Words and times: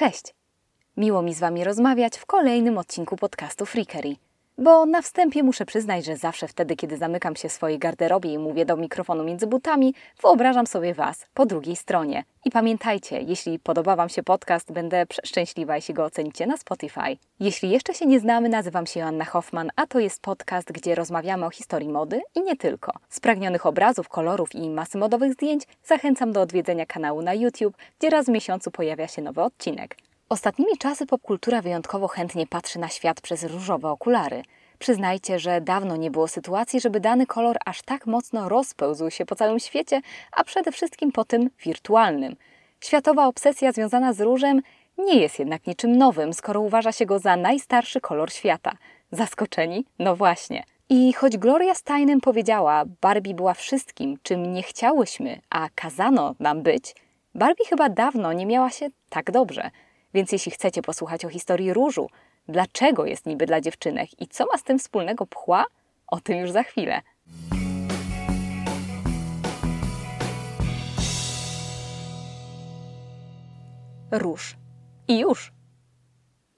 Cześć! 0.00 0.34
Miło 0.96 1.22
mi 1.22 1.34
z 1.34 1.40
Wami 1.40 1.64
rozmawiać 1.64 2.18
w 2.18 2.26
kolejnym 2.26 2.78
odcinku 2.78 3.16
podcastu 3.16 3.66
Freakery. 3.66 4.16
Bo 4.58 4.86
na 4.86 5.02
wstępie 5.02 5.42
muszę 5.42 5.66
przyznać, 5.66 6.04
że 6.04 6.16
zawsze 6.16 6.48
wtedy, 6.48 6.76
kiedy 6.76 6.96
zamykam 6.96 7.36
się 7.36 7.48
w 7.48 7.52
swojej 7.52 7.78
garderobie 7.78 8.32
i 8.32 8.38
mówię 8.38 8.64
do 8.64 8.76
mikrofonu 8.76 9.24
między 9.24 9.46
butami, 9.46 9.94
wyobrażam 10.22 10.66
sobie 10.66 10.94
Was 10.94 11.26
po 11.34 11.46
drugiej 11.46 11.76
stronie. 11.76 12.24
I 12.44 12.50
pamiętajcie, 12.50 13.20
jeśli 13.20 13.58
podoba 13.58 13.96
Wam 13.96 14.08
się 14.08 14.22
podcast, 14.22 14.72
będę 14.72 15.06
przeszczęśliwa, 15.06 15.76
jeśli 15.76 15.94
go 15.94 16.04
ocenicie 16.04 16.46
na 16.46 16.56
Spotify. 16.56 17.16
Jeśli 17.40 17.70
jeszcze 17.70 17.94
się 17.94 18.06
nie 18.06 18.20
znamy, 18.20 18.48
nazywam 18.48 18.86
się 18.86 19.00
Joanna 19.00 19.24
Hoffman, 19.24 19.70
a 19.76 19.86
to 19.86 19.98
jest 19.98 20.22
podcast, 20.22 20.72
gdzie 20.72 20.94
rozmawiamy 20.94 21.46
o 21.46 21.50
historii 21.50 21.88
mody 21.88 22.20
i 22.34 22.42
nie 22.42 22.56
tylko. 22.56 22.92
Spragnionych 23.08 23.66
obrazów, 23.66 24.08
kolorów 24.08 24.54
i 24.54 24.70
masy 24.70 24.98
modowych 24.98 25.32
zdjęć 25.32 25.64
zachęcam 25.84 26.32
do 26.32 26.40
odwiedzenia 26.40 26.86
kanału 26.86 27.22
na 27.22 27.34
YouTube, 27.34 27.76
gdzie 27.98 28.10
raz 28.10 28.26
w 28.26 28.28
miesiącu 28.28 28.70
pojawia 28.70 29.08
się 29.08 29.22
nowy 29.22 29.42
odcinek. 29.42 29.96
Ostatnimi 30.30 30.78
czasy 30.78 31.06
popkultura 31.06 31.62
wyjątkowo 31.62 32.08
chętnie 32.08 32.46
patrzy 32.46 32.78
na 32.78 32.88
świat 32.88 33.20
przez 33.20 33.44
różowe 33.44 33.88
okulary. 33.88 34.42
Przyznajcie, 34.78 35.38
że 35.38 35.60
dawno 35.60 35.96
nie 35.96 36.10
było 36.10 36.28
sytuacji, 36.28 36.80
żeby 36.80 37.00
dany 37.00 37.26
kolor 37.26 37.56
aż 37.66 37.82
tak 37.82 38.06
mocno 38.06 38.48
rozpełzł 38.48 39.10
się 39.10 39.26
po 39.26 39.34
całym 39.34 39.58
świecie, 39.58 40.00
a 40.32 40.44
przede 40.44 40.72
wszystkim 40.72 41.12
po 41.12 41.24
tym 41.24 41.50
wirtualnym. 41.64 42.36
Światowa 42.80 43.26
obsesja 43.26 43.72
związana 43.72 44.12
z 44.12 44.20
różem 44.20 44.60
nie 44.98 45.20
jest 45.20 45.38
jednak 45.38 45.66
niczym 45.66 45.96
nowym, 45.96 46.32
skoro 46.32 46.60
uważa 46.60 46.92
się 46.92 47.06
go 47.06 47.18
za 47.18 47.36
najstarszy 47.36 48.00
kolor 48.00 48.32
świata. 48.32 48.72
Zaskoczeni? 49.12 49.84
No 49.98 50.16
właśnie. 50.16 50.64
I 50.88 51.12
choć 51.12 51.38
Gloria 51.38 51.74
Steinem 51.74 52.20
powiedziała, 52.20 52.84
Barbie 53.00 53.34
była 53.34 53.54
wszystkim, 53.54 54.18
czym 54.22 54.52
nie 54.52 54.62
chciałyśmy, 54.62 55.40
a 55.50 55.68
kazano 55.74 56.34
nam 56.40 56.62
być, 56.62 56.94
Barbie 57.34 57.64
chyba 57.68 57.88
dawno 57.88 58.32
nie 58.32 58.46
miała 58.46 58.70
się 58.70 58.88
tak 59.08 59.30
dobrze. 59.30 59.70
Więc 60.14 60.32
jeśli 60.32 60.52
chcecie 60.52 60.82
posłuchać 60.82 61.24
o 61.24 61.28
historii 61.28 61.72
różu, 61.72 62.10
dlaczego 62.48 63.06
jest 63.06 63.26
niby 63.26 63.46
dla 63.46 63.60
dziewczynek 63.60 64.20
i 64.20 64.28
co 64.28 64.46
ma 64.46 64.58
z 64.58 64.62
tym 64.62 64.78
wspólnego 64.78 65.26
pchła, 65.26 65.64
o 66.06 66.20
tym 66.20 66.38
już 66.38 66.50
za 66.50 66.62
chwilę. 66.62 67.00
Róż. 74.10 74.56
I 75.08 75.18
już. 75.18 75.52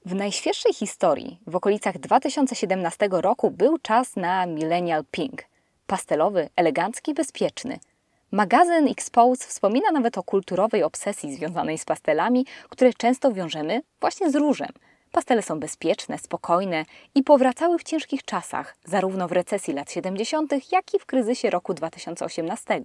W 0.05 0.15
najświeższej 0.15 0.75
historii, 0.75 1.41
w 1.47 1.57
okolicach 1.57 1.99
2017 1.99 3.09
roku, 3.11 3.51
był 3.51 3.79
czas 3.79 4.17
na 4.17 4.47
Millennial 4.47 5.05
Pink. 5.11 5.43
Pastelowy, 5.87 6.49
elegancki, 6.57 7.15
bezpieczny– 7.15 7.79
Magazyn 8.35 8.89
Expose 8.89 9.47
wspomina 9.47 9.91
nawet 9.91 10.19
o 10.19 10.23
kulturowej 10.23 10.83
obsesji 10.83 11.35
związanej 11.35 11.79
z 11.79 11.85
pastelami, 11.85 12.47
które 12.69 12.93
często 12.93 13.33
wiążemy 13.33 13.83
właśnie 14.01 14.31
z 14.31 14.35
różem. 14.35 14.69
Pastele 15.11 15.43
są 15.43 15.61
bezpieczne, 15.61 16.19
spokojne 16.19 16.85
i 17.15 17.23
powracały 17.23 17.79
w 17.79 17.83
ciężkich 17.83 18.25
czasach, 18.25 18.77
zarówno 18.85 19.29
w 19.29 19.33
recesji 19.33 19.75
lat 19.75 19.93
70., 19.93 20.53
jak 20.73 20.95
i 20.95 20.99
w 20.99 21.07
kryzysie 21.07 21.51
roku 21.51 21.75
2018. 21.75 22.81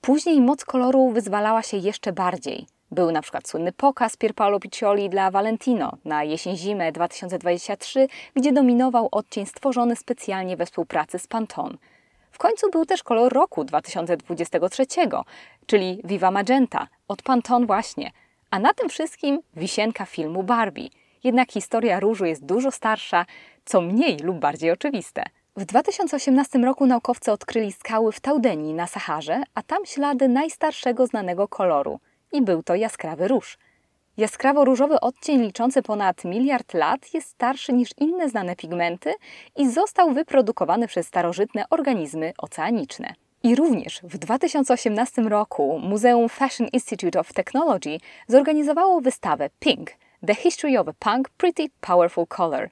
Później 0.00 0.40
moc 0.40 0.64
koloru 0.64 1.10
wyzwalała 1.10 1.62
się 1.62 1.76
jeszcze 1.76 2.12
bardziej. 2.12 2.66
Był 2.90 3.10
na 3.10 3.22
przykład 3.22 3.48
słynny 3.48 3.72
pokaz 3.72 4.16
Pierpaolo 4.16 4.60
Piccioli 4.60 5.10
dla 5.10 5.30
Valentino 5.30 5.92
na 6.04 6.24
jesień-zimę 6.24 6.92
2023, 6.92 8.06
gdzie 8.34 8.52
dominował 8.52 9.08
odcień 9.12 9.46
stworzony 9.46 9.96
specjalnie 9.96 10.56
we 10.56 10.66
współpracy 10.66 11.18
z 11.18 11.26
Pantone– 11.26 11.76
końcu 12.40 12.70
był 12.70 12.86
też 12.86 13.02
kolor 13.02 13.32
roku 13.32 13.64
2023, 13.64 14.86
czyli 15.66 16.00
Viva 16.04 16.30
Magenta, 16.30 16.88
od 17.08 17.22
Pantone 17.22 17.66
właśnie. 17.66 18.10
A 18.50 18.58
na 18.58 18.74
tym 18.74 18.88
wszystkim 18.88 19.40
wisienka 19.56 20.06
filmu 20.06 20.42
Barbie. 20.42 20.88
Jednak 21.24 21.52
historia 21.52 22.00
różu 22.00 22.24
jest 22.24 22.44
dużo 22.44 22.70
starsza, 22.70 23.26
co 23.64 23.80
mniej 23.80 24.18
lub 24.18 24.38
bardziej 24.38 24.70
oczywiste. 24.70 25.22
W 25.56 25.64
2018 25.64 26.58
roku 26.58 26.86
naukowcy 26.86 27.32
odkryli 27.32 27.72
skały 27.72 28.12
w 28.12 28.20
Taudenii 28.20 28.74
na 28.74 28.86
Saharze, 28.86 29.42
a 29.54 29.62
tam 29.62 29.86
ślady 29.86 30.28
najstarszego 30.28 31.06
znanego 31.06 31.48
koloru. 31.48 32.00
I 32.32 32.42
był 32.42 32.62
to 32.62 32.74
jaskrawy 32.74 33.28
róż– 33.28 33.58
Jaskrawo-różowy 34.20 35.00
odcień 35.00 35.42
liczący 35.42 35.82
ponad 35.82 36.24
miliard 36.24 36.74
lat 36.74 37.14
jest 37.14 37.28
starszy 37.28 37.72
niż 37.72 37.90
inne 37.98 38.28
znane 38.28 38.56
pigmenty 38.56 39.14
i 39.56 39.70
został 39.70 40.12
wyprodukowany 40.12 40.88
przez 40.88 41.06
starożytne 41.06 41.64
organizmy 41.70 42.32
oceaniczne. 42.38 43.14
I 43.42 43.56
również 43.56 44.00
w 44.02 44.18
2018 44.18 45.22
roku 45.22 45.78
Muzeum 45.78 46.28
Fashion 46.28 46.68
Institute 46.72 47.20
of 47.20 47.32
Technology 47.32 47.98
zorganizowało 48.28 49.00
wystawę 49.00 49.50
Pink– 49.60 49.90
The 50.26 50.34
History 50.34 50.78
of 50.78 50.88
a 50.88 50.92
Punk 50.98 51.28
Pretty 51.28 51.66
Powerful 51.80 52.26
Color. 52.26 52.70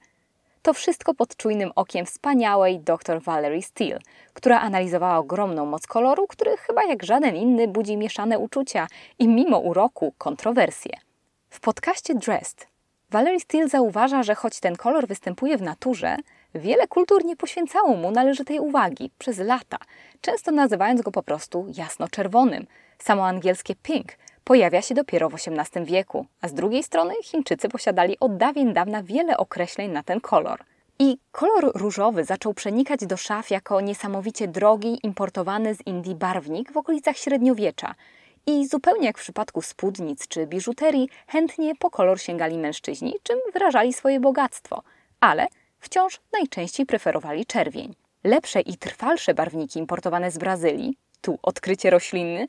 To 0.63 0.73
wszystko 0.75 1.15
pod 1.15 1.37
czujnym 1.37 1.71
okiem 1.75 2.07
wspaniałej 2.07 2.81
dr 2.81 3.23
Valerie 3.23 3.63
Steele, 3.63 3.99
która 4.33 4.61
analizowała 4.61 5.19
ogromną 5.19 5.67
moc 5.67 5.87
koloru, 5.87 6.27
który 6.27 6.57
chyba 6.57 6.85
jak 6.85 7.03
żaden 7.03 7.37
inny 7.37 7.69
budzi 7.69 7.97
mieszane 7.97 8.39
uczucia 8.39 8.87
i 9.19 9.29
mimo 9.29 9.59
uroku 9.59 10.15
kontrowersje. 10.19 11.08
W 11.51 11.61
podcaście 11.61 12.15
Dressed 12.15 12.69
Valerie 13.11 13.41
Steele 13.41 13.69
zauważa, 13.69 14.23
że 14.23 14.35
choć 14.35 14.61
ten 14.61 14.77
kolor 14.77 15.07
występuje 15.07 15.59
w 15.59 15.63
naturze, 15.63 16.17
wiele 16.55 16.87
kultur 16.87 17.25
nie 17.25 17.37
poświęcało 17.37 17.97
mu 17.97 18.11
należytej 18.11 18.61
uwagi 18.61 19.11
przez 19.19 19.39
lata, 19.39 19.79
często 20.21 20.53
nazywając 20.53 21.03
go 21.03 21.11
po 21.11 21.23
prostu 21.23 21.67
jasno-czerwonym. 21.77 22.67
Samo 22.99 23.27
angielskie 23.27 23.75
pink 23.75 24.13
pojawia 24.45 24.83
się 24.83 24.95
dopiero 24.95 25.29
w 25.29 25.35
XVIII 25.35 25.85
wieku, 25.85 26.27
a 26.41 26.49
z 26.49 26.55
drugiej 26.55 26.83
strony 26.83 27.15
Chińczycy 27.23 27.69
posiadali 27.69 28.17
od 28.21 28.37
dawien 28.37 28.73
dawna 28.73 29.03
wiele 29.03 29.37
określeń 29.37 29.91
na 29.91 30.03
ten 30.03 30.21
kolor. 30.21 30.65
I 30.99 31.19
kolor 31.33 31.73
różowy 31.75 32.25
zaczął 32.25 32.55
przenikać 32.55 33.07
do 33.07 33.17
szaf 33.17 33.51
jako 33.51 33.81
niesamowicie 33.81 34.49
drogi, 34.49 34.99
importowany 35.03 35.75
z 35.75 35.87
Indii 35.87 36.15
barwnik 36.15 36.73
w 36.73 36.77
okolicach 36.77 37.17
średniowiecza– 37.17 37.95
i 38.47 38.67
zupełnie 38.67 39.07
jak 39.07 39.19
w 39.19 39.21
przypadku 39.21 39.63
spódnic 39.63 40.29
czy 40.29 40.47
biżuterii, 40.47 41.09
chętnie 41.27 41.75
po 41.75 41.91
kolor 41.91 42.21
sięgali 42.21 42.59
mężczyźni, 42.59 43.15
czym 43.23 43.39
wyrażali 43.53 43.93
swoje 43.93 44.21
bogactwo, 44.21 44.83
ale 45.21 45.47
wciąż 45.79 46.21
najczęściej 46.33 46.87
preferowali 46.87 47.47
czerwień. 47.47 47.95
Lepsze 48.25 48.61
i 48.61 48.77
trwalsze 48.77 49.35
barwniki 49.35 49.79
importowane 49.79 50.31
z 50.31 50.39
Brazylii, 50.39 50.97
tu 51.21 51.39
odkrycie 51.43 51.91
rośliny, 51.91 52.47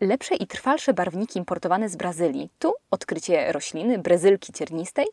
lepsze 0.00 0.34
i 0.34 0.46
trwalsze 0.46 0.94
barwniki 0.94 1.38
importowane 1.38 1.88
z 1.88 1.96
Brazylii, 1.96 2.50
tu 2.58 2.72
odkrycie 2.90 3.52
rośliny 3.52 3.98
brezylki 3.98 4.52
ciernistej, 4.52 5.06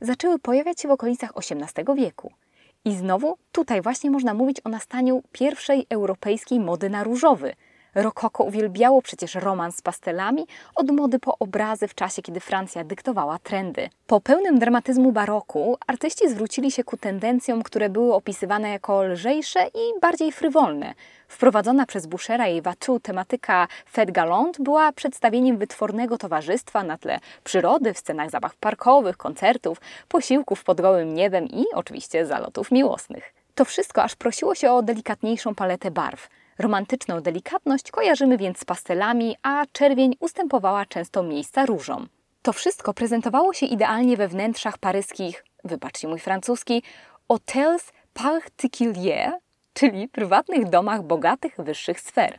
zaczęły 0.00 0.38
pojawiać 0.38 0.80
się 0.80 0.88
w 0.88 0.90
okolicach 0.90 1.30
XVIII 1.36 1.96
wieku. 1.96 2.32
I 2.84 2.96
znowu 2.96 3.38
tutaj 3.52 3.82
właśnie 3.82 4.10
można 4.10 4.34
mówić 4.34 4.56
o 4.64 4.68
nastaniu 4.68 5.22
pierwszej 5.32 5.86
europejskiej 5.90 6.60
mody 6.60 6.90
na 6.90 7.04
różowy– 7.04 7.54
Rokoko 7.94 8.44
uwielbiało 8.44 9.02
przecież 9.02 9.34
romans 9.34 9.76
z 9.76 9.82
pastelami, 9.82 10.46
od 10.74 10.90
mody 10.90 11.18
po 11.18 11.38
obrazy 11.38 11.88
w 11.88 11.94
czasie, 11.94 12.22
kiedy 12.22 12.40
Francja 12.40 12.84
dyktowała 12.84 13.38
trendy. 13.38 13.88
Po 14.06 14.20
pełnym 14.20 14.58
dramatyzmu 14.58 15.12
baroku 15.12 15.76
artyści 15.86 16.28
zwrócili 16.28 16.70
się 16.70 16.84
ku 16.84 16.96
tendencjom, 16.96 17.62
które 17.62 17.88
były 17.88 18.14
opisywane 18.14 18.70
jako 18.70 19.02
lżejsze 19.02 19.66
i 19.66 20.00
bardziej 20.00 20.32
frywolne. 20.32 20.94
Wprowadzona 21.28 21.86
przez 21.86 22.06
Bouchera 22.06 22.48
i 22.48 22.62
Watteau 22.62 23.00
tematyka 23.00 23.68
Fête 23.94 24.12
Galante 24.12 24.62
była 24.62 24.92
przedstawieniem 24.92 25.58
wytwornego 25.58 26.18
towarzystwa 26.18 26.84
na 26.84 26.98
tle 26.98 27.20
przyrody 27.44 27.94
w 27.94 27.98
scenach 27.98 28.30
zabaw 28.30 28.56
parkowych, 28.56 29.16
koncertów, 29.16 29.80
posiłków 30.08 30.64
pod 30.64 30.80
gołym 30.80 31.14
niebem 31.14 31.46
i 31.46 31.64
oczywiście 31.74 32.26
zalotów 32.26 32.70
miłosnych. 32.70 33.34
To 33.54 33.64
wszystko 33.64 34.02
aż 34.02 34.16
prosiło 34.16 34.54
się 34.54 34.72
o 34.72 34.82
delikatniejszą 34.82 35.54
paletę 35.54 35.90
barw– 35.90 36.28
Romantyczną 36.58 37.20
delikatność 37.20 37.90
kojarzymy 37.90 38.38
więc 38.38 38.58
z 38.58 38.64
pastelami, 38.64 39.36
a 39.42 39.64
czerwień 39.72 40.16
ustępowała 40.20 40.86
często 40.86 41.22
miejsca 41.22 41.66
różom. 41.66 42.08
To 42.42 42.52
wszystko 42.52 42.94
prezentowało 42.94 43.52
się 43.52 43.66
idealnie 43.66 44.16
we 44.16 44.28
wnętrzach 44.28 44.78
paryskich, 44.78 45.44
wybaczcie 45.64 46.08
mój 46.08 46.18
francuski, 46.18 46.82
hotels 47.28 47.92
particuliers, 48.14 49.34
czyli 49.74 50.08
prywatnych 50.08 50.68
domach 50.70 51.02
bogatych 51.02 51.54
wyższych 51.58 52.00
sfer. 52.00 52.38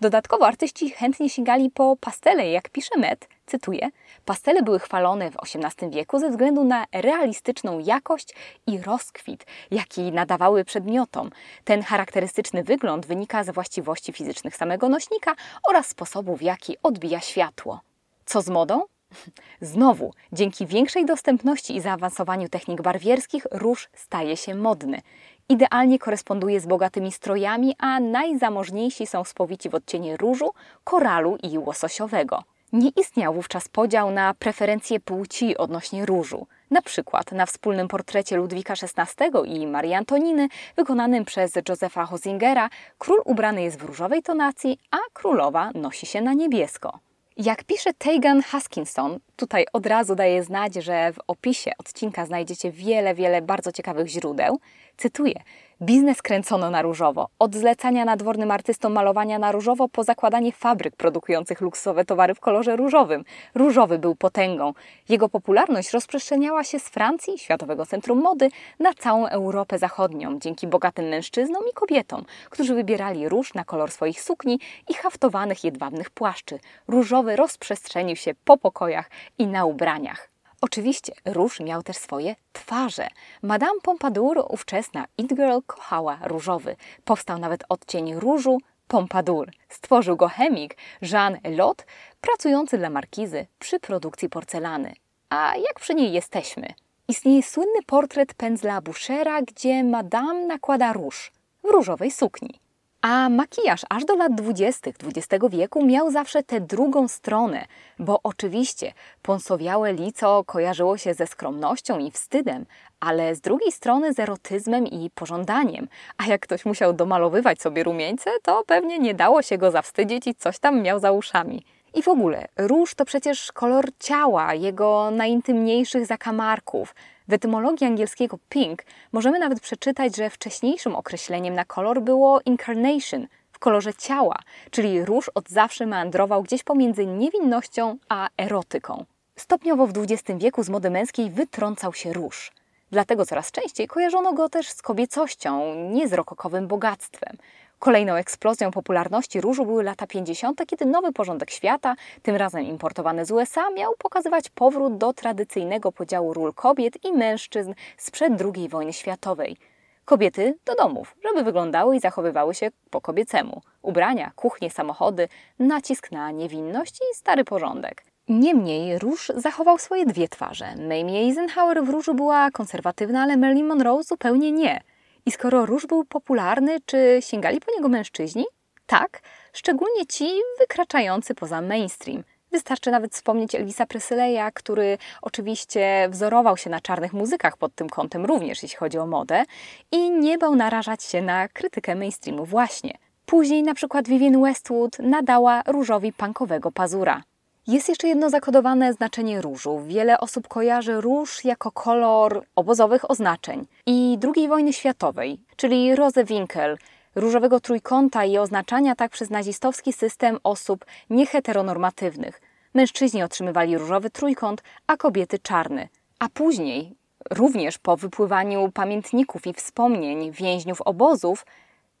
Dodatkowo 0.00 0.46
artyści 0.46 0.90
chętnie 0.90 1.30
sięgali 1.30 1.70
po 1.70 1.96
pastele, 1.96 2.50
jak 2.50 2.70
pisze 2.70 2.98
Met, 2.98 3.28
cytuję, 3.46 3.88
pastele 4.24 4.62
były 4.62 4.78
chwalone 4.78 5.30
w 5.30 5.36
XVIII 5.36 5.90
wieku 5.90 6.18
ze 6.18 6.30
względu 6.30 6.64
na 6.64 6.84
realistyczną 6.92 7.78
jakość 7.78 8.34
i 8.66 8.78
rozkwit, 8.78 9.46
jaki 9.70 10.12
nadawały 10.12 10.64
przedmiotom. 10.64 11.30
Ten 11.64 11.82
charakterystyczny 11.82 12.64
wygląd 12.64 13.06
wynika 13.06 13.44
ze 13.44 13.52
właściwości 13.52 14.12
fizycznych 14.12 14.56
samego 14.56 14.88
nośnika 14.88 15.34
oraz 15.68 15.86
sposobu, 15.86 16.36
w 16.36 16.42
jaki 16.42 16.76
odbija 16.82 17.20
światło. 17.20 17.80
Co 18.26 18.42
z 18.42 18.48
modą? 18.48 18.82
Znowu, 19.60 20.12
dzięki 20.32 20.66
większej 20.66 21.06
dostępności 21.06 21.76
i 21.76 21.80
zaawansowaniu 21.80 22.48
technik 22.48 22.82
barwierskich, 22.82 23.46
róż 23.50 23.88
staje 23.94 24.36
się 24.36 24.54
modny. 24.54 25.00
Idealnie 25.48 25.98
koresponduje 25.98 26.60
z 26.60 26.66
bogatymi 26.66 27.12
strojami, 27.12 27.74
a 27.78 28.00
najzamożniejsi 28.00 29.06
są 29.06 29.24
spowici 29.24 29.70
w 29.70 29.74
odcienie 29.74 30.16
różu, 30.16 30.50
koralu 30.84 31.38
i 31.42 31.58
łososiowego. 31.58 32.42
Nie 32.72 32.90
istniał 32.96 33.34
wówczas 33.34 33.68
podział 33.68 34.10
na 34.10 34.34
preferencje 34.34 35.00
płci 35.00 35.56
odnośnie 35.56 36.06
różu. 36.06 36.46
Na 36.70 36.82
przykład 36.82 37.32
na 37.32 37.46
wspólnym 37.46 37.88
portrecie 37.88 38.36
Ludwika 38.36 38.74
XVI 38.96 39.26
i 39.44 39.66
Marii 39.66 39.94
Antoniny, 39.94 40.48
wykonanym 40.76 41.24
przez 41.24 41.52
Josefa 41.68 42.04
Hosingera, 42.04 42.70
król 42.98 43.22
ubrany 43.24 43.62
jest 43.62 43.78
w 43.78 43.84
różowej 43.84 44.22
tonacji, 44.22 44.78
a 44.90 44.96
królowa 45.12 45.70
nosi 45.74 46.06
się 46.06 46.20
na 46.20 46.32
niebiesko. 46.32 46.98
Jak 47.36 47.64
pisze 47.64 47.94
Tegan 47.94 48.42
Huskinson, 48.42 49.18
tutaj 49.36 49.66
od 49.72 49.86
razu 49.86 50.14
daje 50.14 50.42
znać, 50.42 50.74
że 50.74 51.12
w 51.12 51.18
opisie 51.26 51.70
odcinka 51.78 52.26
znajdziecie 52.26 52.70
wiele, 52.70 53.14
wiele 53.14 53.42
bardzo 53.42 53.72
ciekawych 53.72 54.08
źródeł. 54.08 54.60
Cytuję: 54.96 55.40
Biznes 55.82 56.22
kręcono 56.22 56.70
na 56.70 56.82
różowo. 56.82 57.28
Od 57.38 57.54
zlecania 57.54 58.04
nadwornym 58.04 58.50
artystom 58.50 58.92
malowania 58.92 59.38
na 59.38 59.52
różowo 59.52 59.88
po 59.88 60.04
zakładanie 60.04 60.52
fabryk 60.52 60.96
produkujących 60.96 61.60
luksusowe 61.60 62.04
towary 62.04 62.34
w 62.34 62.40
kolorze 62.40 62.76
różowym. 62.76 63.24
Różowy 63.54 63.98
był 63.98 64.14
potęgą. 64.16 64.72
Jego 65.08 65.28
popularność 65.28 65.90
rozprzestrzeniała 65.90 66.64
się 66.64 66.78
z 66.78 66.88
Francji, 66.88 67.38
światowego 67.38 67.86
centrum 67.86 68.22
mody, 68.22 68.48
na 68.80 68.94
całą 68.94 69.26
Europę 69.26 69.78
Zachodnią 69.78 70.38
dzięki 70.38 70.66
bogatym 70.66 71.08
mężczyznom 71.08 71.62
i 71.70 71.72
kobietom, 71.74 72.24
którzy 72.50 72.74
wybierali 72.74 73.28
róż 73.28 73.54
na 73.54 73.64
kolor 73.64 73.90
swoich 73.90 74.20
sukni 74.20 74.60
i 74.88 74.94
haftowanych 74.94 75.64
jedwabnych 75.64 76.10
płaszczy. 76.10 76.58
Różowy 76.88 77.36
rozprzestrzenił 77.36 78.16
się 78.16 78.34
po 78.44 78.56
pokojach 78.56 79.10
i 79.38 79.46
na 79.46 79.64
ubraniach. 79.64 80.33
Oczywiście 80.64 81.12
róż 81.24 81.60
miał 81.60 81.82
też 81.82 81.96
swoje 81.96 82.36
twarze. 82.52 83.08
Madame 83.42 83.80
Pompadour, 83.82 84.46
ówczesna 84.48 85.04
It 85.18 85.28
Girl, 85.28 85.58
kochała 85.66 86.18
różowy. 86.22 86.76
Powstał 87.04 87.38
nawet 87.38 87.64
odcień 87.68 88.14
różu 88.14 88.58
Pompadour. 88.88 89.50
Stworzył 89.68 90.16
go 90.16 90.28
chemik 90.28 90.76
Jean 91.02 91.38
Elot, 91.42 91.86
pracujący 92.20 92.78
dla 92.78 92.90
markizy 92.90 93.46
przy 93.58 93.80
produkcji 93.80 94.28
porcelany. 94.28 94.94
A 95.30 95.56
jak 95.56 95.80
przy 95.80 95.94
niej 95.94 96.12
jesteśmy? 96.12 96.74
Istnieje 97.08 97.42
słynny 97.42 97.82
portret 97.86 98.34
pędzla 98.34 98.80
Bouchera, 98.80 99.42
gdzie 99.42 99.84
Madame 99.84 100.46
nakłada 100.46 100.92
róż 100.92 101.32
w 101.64 101.70
różowej 101.70 102.10
sukni. 102.10 102.63
A 103.06 103.28
makijaż 103.28 103.82
aż 103.90 104.04
do 104.04 104.16
lat 104.16 104.34
20. 104.34 104.90
XX 104.90 105.44
wieku 105.50 105.86
miał 105.86 106.10
zawsze 106.10 106.42
tę 106.42 106.60
drugą 106.60 107.08
stronę, 107.08 107.64
bo 107.98 108.20
oczywiście 108.22 108.92
ponsowiałe 109.22 109.92
lico 109.92 110.44
kojarzyło 110.44 110.98
się 110.98 111.14
ze 111.14 111.26
skromnością 111.26 111.98
i 111.98 112.10
wstydem, 112.10 112.66
ale 113.00 113.34
z 113.34 113.40
drugiej 113.40 113.72
strony 113.72 114.12
z 114.12 114.18
erotyzmem 114.18 114.86
i 114.86 115.10
pożądaniem. 115.14 115.88
A 116.18 116.26
jak 116.26 116.40
ktoś 116.40 116.64
musiał 116.64 116.92
domalowywać 116.92 117.62
sobie 117.62 117.84
rumieńce, 117.84 118.30
to 118.42 118.62
pewnie 118.66 118.98
nie 118.98 119.14
dało 119.14 119.42
się 119.42 119.58
go 119.58 119.70
zawstydzić 119.70 120.26
i 120.26 120.34
coś 120.34 120.58
tam 120.58 120.82
miał 120.82 120.98
za 120.98 121.12
uszami. 121.12 121.64
I 121.94 122.02
w 122.02 122.08
ogóle, 122.08 122.48
róż 122.56 122.94
to 122.94 123.04
przecież 123.04 123.52
kolor 123.52 123.84
ciała, 123.98 124.54
jego 124.54 125.10
najintymniejszych 125.10 126.06
zakamarków. 126.06 126.94
W 127.28 127.32
etymologii 127.32 127.86
angielskiego 127.86 128.38
pink 128.48 128.82
możemy 129.12 129.38
nawet 129.38 129.60
przeczytać, 129.60 130.16
że 130.16 130.30
wcześniejszym 130.30 130.96
określeniem 130.96 131.54
na 131.54 131.64
kolor 131.64 132.02
było 132.02 132.40
incarnation, 132.44 133.26
w 133.52 133.58
kolorze 133.58 133.94
ciała, 133.94 134.38
czyli 134.70 135.04
róż 135.04 135.30
od 135.34 135.48
zawsze 135.48 135.86
meandrował 135.86 136.42
gdzieś 136.42 136.62
pomiędzy 136.62 137.06
niewinnością 137.06 137.96
a 138.08 138.28
erotyką. 138.36 139.04
Stopniowo 139.36 139.86
w 139.86 139.92
XX 139.98 140.38
wieku 140.38 140.62
z 140.62 140.68
mody 140.68 140.90
męskiej 140.90 141.30
wytrącał 141.30 141.92
się 141.92 142.12
róż. 142.12 142.52
Dlatego 142.90 143.26
coraz 143.26 143.50
częściej 143.50 143.88
kojarzono 143.88 144.32
go 144.32 144.48
też 144.48 144.68
z 144.68 144.82
kobiecością, 144.82 145.74
nie 145.74 146.08
z 146.08 146.12
rokokowym 146.12 146.66
bogactwem. 146.66 147.36
Kolejną 147.78 148.14
eksplozją 148.14 148.70
popularności 148.70 149.40
różu 149.40 149.66
były 149.66 149.82
lata 149.82 150.06
50., 150.06 150.66
kiedy 150.66 150.86
nowy 150.86 151.12
porządek 151.12 151.50
świata, 151.50 151.94
tym 152.22 152.36
razem 152.36 152.62
importowany 152.62 153.24
z 153.24 153.30
USA, 153.30 153.70
miał 153.70 153.94
pokazywać 153.98 154.48
powrót 154.48 154.98
do 154.98 155.12
tradycyjnego 155.12 155.92
podziału 155.92 156.34
ról 156.34 156.54
kobiet 156.54 157.04
i 157.04 157.12
mężczyzn 157.12 157.74
sprzed 157.96 158.32
II 158.54 158.68
wojny 158.68 158.92
światowej. 158.92 159.56
Kobiety 160.04 160.58
do 160.64 160.74
domów, 160.74 161.16
żeby 161.24 161.44
wyglądały 161.44 161.96
i 161.96 162.00
zachowywały 162.00 162.54
się 162.54 162.70
po 162.90 163.00
kobiecemu. 163.00 163.62
Ubrania, 163.82 164.32
kuchnie, 164.36 164.70
samochody, 164.70 165.28
nacisk 165.58 166.12
na 166.12 166.30
niewinność 166.30 166.96
i 166.96 167.16
stary 167.16 167.44
porządek. 167.44 168.04
Niemniej 168.28 168.98
róż 168.98 169.32
zachował 169.36 169.78
swoje 169.78 170.06
dwie 170.06 170.28
twarze. 170.28 170.74
Mamie 170.76 171.18
Eisenhower 171.18 171.84
w 171.84 171.88
różu 171.88 172.14
była 172.14 172.50
konserwatywna, 172.50 173.22
ale 173.22 173.36
Marilyn 173.36 173.66
Monroe 173.66 174.02
zupełnie 174.02 174.52
nie– 174.52 174.80
i 175.26 175.32
skoro 175.32 175.66
róż 175.66 175.86
był 175.86 176.04
popularny, 176.04 176.80
czy 176.86 177.18
sięgali 177.20 177.60
po 177.60 177.72
niego 177.72 177.88
mężczyźni? 177.88 178.44
Tak, 178.86 179.20
szczególnie 179.52 180.06
ci 180.06 180.30
wykraczający 180.58 181.34
poza 181.34 181.60
mainstream. 181.60 182.24
Wystarczy 182.52 182.90
nawet 182.90 183.14
wspomnieć 183.14 183.54
Elvisa 183.54 183.86
Presleya, 183.86 184.52
który 184.54 184.98
oczywiście 185.22 186.08
wzorował 186.10 186.56
się 186.56 186.70
na 186.70 186.80
czarnych 186.80 187.12
muzykach 187.12 187.56
pod 187.56 187.74
tym 187.74 187.88
kątem 187.88 188.24
również, 188.24 188.62
jeśli 188.62 188.78
chodzi 188.78 188.98
o 188.98 189.06
modę, 189.06 189.44
i 189.92 190.10
nie 190.10 190.38
bał 190.38 190.54
narażać 190.54 191.02
się 191.02 191.22
na 191.22 191.48
krytykę 191.48 191.94
mainstreamu 191.94 192.44
właśnie. 192.44 192.98
Później 193.26 193.62
na 193.62 193.74
przykład 193.74 194.08
Vivienne 194.08 194.40
Westwood 194.42 194.98
nadała 194.98 195.62
różowi 195.66 196.12
punkowego 196.12 196.72
pazura. 196.72 197.22
Jest 197.66 197.88
jeszcze 197.88 198.08
jedno 198.08 198.30
zakodowane 198.30 198.92
znaczenie 198.92 199.40
różu. 199.40 199.80
Wiele 199.80 200.20
osób 200.20 200.48
kojarzy 200.48 201.00
róż 201.00 201.44
jako 201.44 201.70
kolor 201.72 202.44
obozowych 202.56 203.10
oznaczeń 203.10 203.66
i 203.86 204.18
II 204.36 204.48
wojny 204.48 204.72
światowej, 204.72 205.40
czyli 205.56 205.96
Rosewinkel, 205.96 206.78
różowego 207.14 207.60
trójkąta 207.60 208.24
i 208.24 208.38
oznaczania 208.38 208.94
tak 208.94 209.12
przez 209.12 209.30
nazistowski 209.30 209.92
system 209.92 210.38
osób 210.42 210.84
nieheteronormatywnych. 211.10 212.40
Mężczyźni 212.74 213.22
otrzymywali 213.22 213.78
różowy 213.78 214.10
trójkąt, 214.10 214.62
a 214.86 214.96
kobiety 214.96 215.38
czarny. 215.38 215.88
A 216.18 216.28
później, 216.28 216.96
również 217.30 217.78
po 217.78 217.96
wypływaniu 217.96 218.70
pamiętników 218.74 219.46
i 219.46 219.54
wspomnień 219.54 220.32
więźniów 220.32 220.80
obozów, 220.80 221.46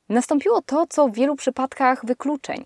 nastąpiło 0.08 0.62
to, 0.62 0.86
co 0.86 1.08
w 1.08 1.14
wielu 1.14 1.36
przypadkach 1.36 2.06
wykluczeń 2.06 2.64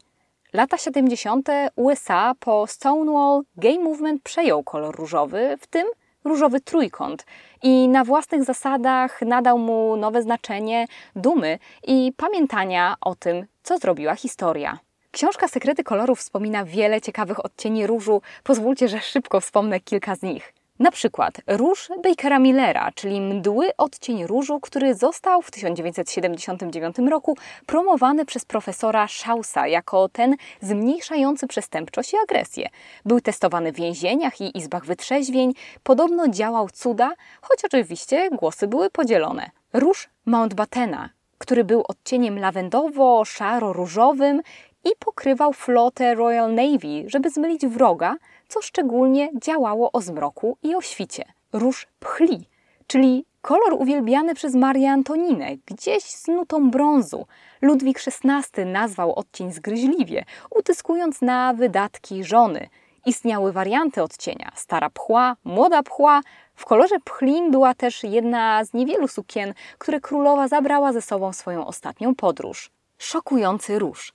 Lata 0.58 0.76
70. 0.76 1.48
USA 1.76 2.34
po 2.40 2.66
Stonewall 2.66 3.42
gay 3.56 3.78
movement 3.78 4.22
przejął 4.22 4.62
kolor 4.62 4.96
różowy, 4.96 5.56
w 5.60 5.66
tym 5.66 5.86
różowy 6.24 6.60
trójkąt 6.60 7.26
i 7.62 7.88
na 7.88 8.04
własnych 8.04 8.44
zasadach 8.44 9.22
nadał 9.22 9.58
mu 9.58 9.96
nowe 9.96 10.22
znaczenie 10.22 10.86
dumy 11.16 11.58
i 11.86 12.12
pamiętania 12.16 12.96
o 13.00 13.14
tym, 13.14 13.46
co 13.62 13.78
zrobiła 13.78 14.14
historia. 14.14 14.78
Książka 15.10 15.48
Sekrety 15.48 15.84
kolorów 15.84 16.18
wspomina 16.18 16.64
wiele 16.64 17.00
ciekawych 17.00 17.44
odcieni 17.44 17.86
różu, 17.86 18.22
pozwólcie, 18.44 18.88
że 18.88 19.00
szybko 19.00 19.40
wspomnę 19.40 19.80
kilka 19.80 20.16
z 20.16 20.22
nich. 20.22 20.52
Na 20.78 20.90
przykład 20.90 21.40
róż 21.46 21.88
Bakera 22.02 22.38
Millera, 22.38 22.92
czyli 22.94 23.20
mdły 23.20 23.76
odcień 23.76 24.26
różu, 24.26 24.60
który 24.60 24.94
został 24.94 25.42
w 25.42 25.50
1979 25.50 26.96
roku 27.10 27.36
promowany 27.66 28.24
przez 28.24 28.44
profesora 28.44 29.08
Schausa 29.08 29.66
jako 29.66 30.08
ten 30.08 30.36
zmniejszający 30.60 31.46
przestępczość 31.46 32.12
i 32.12 32.16
agresję. 32.24 32.68
Był 33.04 33.20
testowany 33.20 33.72
w 33.72 33.76
więzieniach 33.76 34.40
i 34.40 34.58
izbach 34.58 34.84
wytrzeźwień, 34.84 35.52
podobno 35.82 36.28
działał 36.28 36.70
cuda, 36.70 37.12
choć 37.40 37.64
oczywiście 37.64 38.30
głosy 38.30 38.66
były 38.66 38.90
podzielone. 38.90 39.50
Róż 39.72 40.08
Mountbattena, 40.26 41.10
który 41.38 41.64
był 41.64 41.84
odcieniem 41.88 42.38
lawendowo-szaro-różowym 42.38 44.40
i 44.84 44.88
pokrywał 44.98 45.52
flotę 45.52 46.14
Royal 46.14 46.54
Navy, 46.54 47.04
żeby 47.06 47.30
zmylić 47.30 47.66
wroga, 47.66 48.16
co 48.48 48.62
szczególnie 48.62 49.30
działało 49.42 49.92
o 49.92 50.00
zmroku 50.00 50.56
i 50.62 50.74
o 50.74 50.80
świcie. 50.80 51.24
Róż 51.52 51.86
pchli, 52.00 52.46
czyli 52.86 53.24
kolor 53.42 53.72
uwielbiany 53.72 54.34
przez 54.34 54.54
Marię 54.54 54.92
Antoninę, 54.92 55.56
gdzieś 55.66 56.04
z 56.04 56.28
nutą 56.28 56.70
brązu. 56.70 57.26
Ludwik 57.62 58.00
XVI 58.06 58.64
nazwał 58.64 59.14
odcień 59.14 59.52
zgryźliwie, 59.52 60.24
utyskując 60.50 61.22
na 61.22 61.54
wydatki 61.54 62.24
żony. 62.24 62.68
Istniały 63.06 63.52
warianty 63.52 64.02
odcienia: 64.02 64.52
stara 64.54 64.90
pchła, 64.90 65.36
młoda 65.44 65.82
pchła. 65.82 66.20
W 66.54 66.64
kolorze 66.64 66.96
pchlim 67.04 67.50
była 67.50 67.74
też 67.74 68.04
jedna 68.04 68.64
z 68.64 68.74
niewielu 68.74 69.08
sukien, 69.08 69.54
które 69.78 70.00
królowa 70.00 70.48
zabrała 70.48 70.92
ze 70.92 71.02
sobą 71.02 71.32
swoją 71.32 71.66
ostatnią 71.66 72.14
podróż. 72.14 72.70
Szokujący 72.98 73.78
róż. 73.78 74.12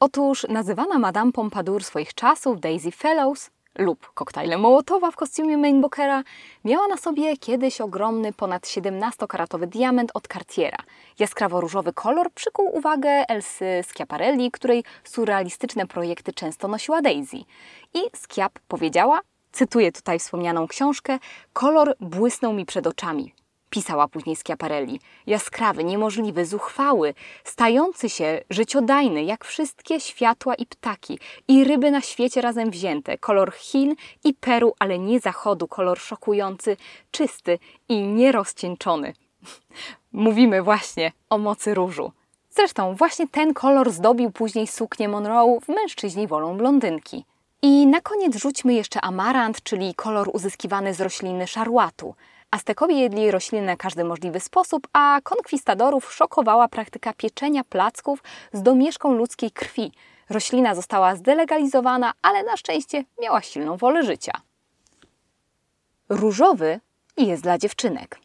Otóż 0.00 0.46
nazywana 0.48 0.98
Madame 0.98 1.32
Pompadour 1.32 1.84
swoich 1.84 2.14
czasów 2.14 2.60
Daisy 2.60 2.90
Fellows 2.90 3.50
lub 3.78 4.12
koktajle 4.14 4.58
Mołotowa 4.58 5.10
w 5.10 5.16
kostiumie 5.16 5.58
Mainbookera, 5.58 6.22
miała 6.64 6.88
na 6.88 6.96
sobie 6.96 7.36
kiedyś 7.36 7.80
ogromny, 7.80 8.32
ponad 8.32 8.66
17-karatowy 8.66 9.66
diament 9.66 10.10
od 10.14 10.28
Cartiera. 10.28 10.78
Jaskrawo-różowy 11.18 11.92
kolor 11.92 12.30
przykuł 12.34 12.76
uwagę 12.76 13.10
Elsy 13.28 13.64
Schiaparelli, 13.82 14.50
której 14.50 14.84
surrealistyczne 15.04 15.86
projekty 15.86 16.32
często 16.32 16.68
nosiła 16.68 17.02
Daisy. 17.02 17.36
I 17.94 18.00
Schiap 18.16 18.58
powiedziała, 18.68 19.20
cytuję 19.52 19.92
tutaj 19.92 20.18
wspomnianą 20.18 20.68
książkę, 20.68 21.18
kolor 21.52 21.94
błysnął 22.00 22.52
mi 22.52 22.66
przed 22.66 22.86
oczami. 22.86 23.32
Pisała 23.72 24.08
później 24.08 24.36
Schiaparelli. 24.36 25.00
Jaskrawy, 25.26 25.84
niemożliwy, 25.84 26.46
zuchwały, 26.46 27.14
stający 27.44 28.08
się 28.08 28.40
życiodajny, 28.50 29.24
jak 29.24 29.44
wszystkie 29.44 30.00
światła 30.00 30.54
i 30.54 30.66
ptaki, 30.66 31.18
i 31.48 31.64
ryby 31.64 31.90
na 31.90 32.00
świecie 32.00 32.40
razem 32.40 32.70
wzięte. 32.70 33.18
Kolor 33.18 33.54
Chin 33.54 33.94
i 34.24 34.34
Peru, 34.34 34.74
ale 34.78 34.98
nie 34.98 35.20
zachodu, 35.20 35.68
kolor 35.68 35.98
szokujący, 36.00 36.76
czysty 37.10 37.58
i 37.88 38.02
nierozcieńczony. 38.02 39.14
Mówimy 40.12 40.62
właśnie 40.62 41.12
o 41.30 41.38
mocy 41.38 41.74
różu. 41.74 42.12
Zresztą 42.50 42.94
właśnie 42.94 43.28
ten 43.28 43.54
kolor 43.54 43.90
zdobił 43.90 44.30
później 44.30 44.66
suknię 44.66 45.08
Monroe 45.08 45.60
w 45.60 45.68
Mężczyźni 45.68 46.26
wolą 46.26 46.56
blondynki. 46.56 47.24
I 47.62 47.86
na 47.86 48.00
koniec 48.00 48.36
rzućmy 48.36 48.74
jeszcze 48.74 49.00
amarant, 49.00 49.62
czyli 49.62 49.94
kolor 49.94 50.30
uzyskiwany 50.32 50.94
z 50.94 51.00
rośliny 51.00 51.46
szarłatu. 51.46 52.14
Aztekowie 52.52 53.00
jedli 53.00 53.30
roślinę 53.30 53.74
w 53.74 53.78
każdy 53.78 54.04
możliwy 54.04 54.40
sposób, 54.40 54.88
a 54.92 55.20
konkwistadorów 55.22 56.12
szokowała 56.12 56.68
praktyka 56.68 57.12
pieczenia 57.12 57.64
placków 57.64 58.22
z 58.52 58.62
domieszką 58.62 59.12
ludzkiej 59.12 59.50
krwi. 59.50 59.92
Roślina 60.30 60.74
została 60.74 61.16
zdelegalizowana, 61.16 62.12
ale 62.22 62.42
na 62.42 62.56
szczęście 62.56 63.04
miała 63.22 63.42
silną 63.42 63.76
wolę 63.76 64.02
życia. 64.02 64.32
Różowy 66.08 66.80
jest 67.16 67.42
dla 67.42 67.58
dziewczynek. 67.58 68.18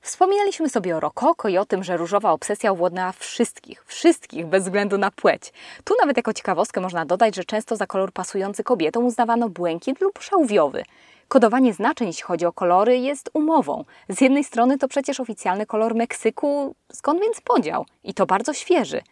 Wspominaliśmy 0.00 0.68
sobie 0.68 0.96
o 0.96 1.00
rokoko 1.00 1.48
i 1.48 1.58
o 1.58 1.64
tym, 1.64 1.84
że 1.84 1.96
różowa 1.96 2.32
obsesja 2.32 2.70
owładnęła 2.70 3.12
wszystkich, 3.12 3.84
wszystkich 3.84 4.46
bez 4.46 4.64
względu 4.64 4.98
na 4.98 5.10
płeć. 5.10 5.52
Tu 5.84 5.94
nawet 6.00 6.16
jako 6.16 6.32
ciekawostkę 6.32 6.80
można 6.80 7.04
dodać, 7.04 7.36
że 7.36 7.44
często 7.44 7.76
za 7.76 7.86
kolor 7.86 8.12
pasujący 8.12 8.64
kobietom 8.64 9.06
uznawano 9.06 9.48
błękit 9.48 10.00
lub 10.00 10.22
szałwiowy. 10.22 10.84
Kodowanie 11.28 11.72
znaczeń, 11.74 12.06
jeśli 12.06 12.22
chodzi 12.22 12.46
o 12.46 12.52
kolory, 12.52 12.98
jest 12.98 13.30
umową. 13.32 13.84
Z 14.08 14.20
jednej 14.20 14.44
strony 14.44 14.78
to 14.78 14.88
przecież 14.88 15.20
oficjalny 15.20 15.66
kolor 15.66 15.94
Meksyku, 15.94 16.74
skąd 16.92 17.20
więc 17.20 17.40
podział? 17.40 17.86
I 18.04 18.14
to 18.14 18.26
bardzo 18.26 18.54
świeży. 18.54 19.02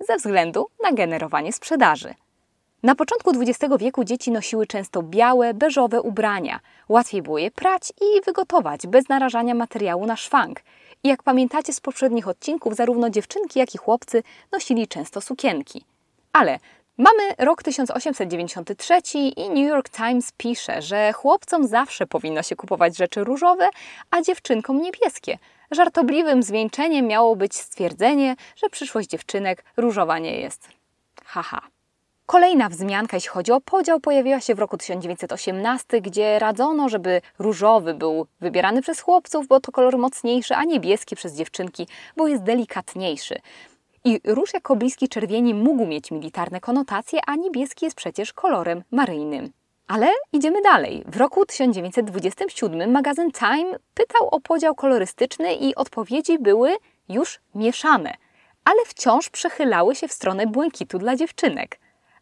Ze 0.00 0.16
względu 0.16 0.66
na 0.82 0.92
generowanie 0.92 1.52
sprzedaży. 1.52 2.14
Na 2.82 2.94
początku 2.94 3.30
XX 3.30 3.74
wieku 3.78 4.04
dzieci 4.04 4.30
nosiły 4.30 4.66
często 4.66 5.02
białe, 5.02 5.54
beżowe 5.54 6.02
ubrania. 6.02 6.60
Łatwiej 6.88 7.22
było 7.22 7.38
je 7.38 7.50
prać 7.50 7.90
i 7.90 8.20
wygotować 8.26 8.86
bez 8.86 9.08
narażania 9.08 9.54
materiału 9.54 10.06
na 10.06 10.16
szwank. 10.16 10.60
I 11.04 11.08
jak 11.08 11.22
pamiętacie 11.22 11.72
z 11.72 11.80
poprzednich 11.80 12.28
odcinków, 12.28 12.76
zarówno 12.76 13.10
dziewczynki, 13.10 13.58
jak 13.58 13.74
i 13.74 13.78
chłopcy 13.78 14.22
nosili 14.52 14.88
często 14.88 15.20
sukienki. 15.20 15.84
Ale 16.32 16.58
mamy 16.98 17.34
rok 17.38 17.62
1893 17.62 19.00
i 19.36 19.50
New 19.50 19.68
York 19.68 19.88
Times 19.88 20.32
pisze, 20.36 20.82
że 20.82 21.12
chłopcom 21.12 21.66
zawsze 21.66 22.06
powinno 22.06 22.42
się 22.42 22.56
kupować 22.56 22.96
rzeczy 22.96 23.24
różowe, 23.24 23.68
a 24.10 24.22
dziewczynkom 24.22 24.80
niebieskie. 24.80 25.38
Żartobliwym 25.70 26.42
zwieńczeniem 26.42 27.06
miało 27.06 27.36
być 27.36 27.56
stwierdzenie, 27.56 28.36
że 28.56 28.68
przyszłość 28.70 29.08
dziewczynek 29.08 29.64
różowa 29.76 30.18
nie 30.18 30.40
jest. 30.40 30.68
Haha. 31.24 31.60
Kolejna 32.26 32.68
wzmianka, 32.68 33.16
jeśli 33.16 33.30
chodzi 33.30 33.52
o 33.52 33.60
podział, 33.60 34.00
pojawiła 34.00 34.40
się 34.40 34.54
w 34.54 34.58
roku 34.58 34.76
1918, 34.76 36.00
gdzie 36.00 36.38
radzono, 36.38 36.88
żeby 36.88 37.20
różowy 37.38 37.94
był 37.94 38.26
wybierany 38.40 38.82
przez 38.82 39.00
chłopców, 39.00 39.46
bo 39.46 39.60
to 39.60 39.72
kolor 39.72 39.98
mocniejszy, 39.98 40.54
a 40.54 40.64
niebieski 40.64 41.16
przez 41.16 41.34
dziewczynki, 41.34 41.86
bo 42.16 42.28
jest 42.28 42.42
delikatniejszy. 42.42 43.40
I 44.04 44.20
róż 44.24 44.54
jako 44.54 44.76
bliski 44.76 45.08
czerwieni 45.08 45.54
mógł 45.54 45.86
mieć 45.86 46.10
militarne 46.10 46.60
konotacje, 46.60 47.20
a 47.26 47.36
niebieski 47.36 47.84
jest 47.84 47.96
przecież 47.96 48.32
kolorem 48.32 48.82
maryjnym. 48.90 49.50
Ale 49.86 50.08
idziemy 50.32 50.62
dalej. 50.62 51.04
W 51.06 51.16
roku 51.16 51.46
1927 51.46 52.90
magazyn 52.90 53.32
Time 53.32 53.78
pytał 53.94 54.28
o 54.28 54.40
podział 54.40 54.74
kolorystyczny 54.74 55.54
i 55.54 55.74
odpowiedzi 55.74 56.38
były 56.38 56.76
już 57.08 57.40
mieszane, 57.54 58.14
ale 58.64 58.84
wciąż 58.86 59.30
przechylały 59.30 59.94
się 59.94 60.08
w 60.08 60.12
stronę 60.12 60.46
błękitu 60.46 60.98
dla 60.98 61.16
dziewczynek. 61.16 61.80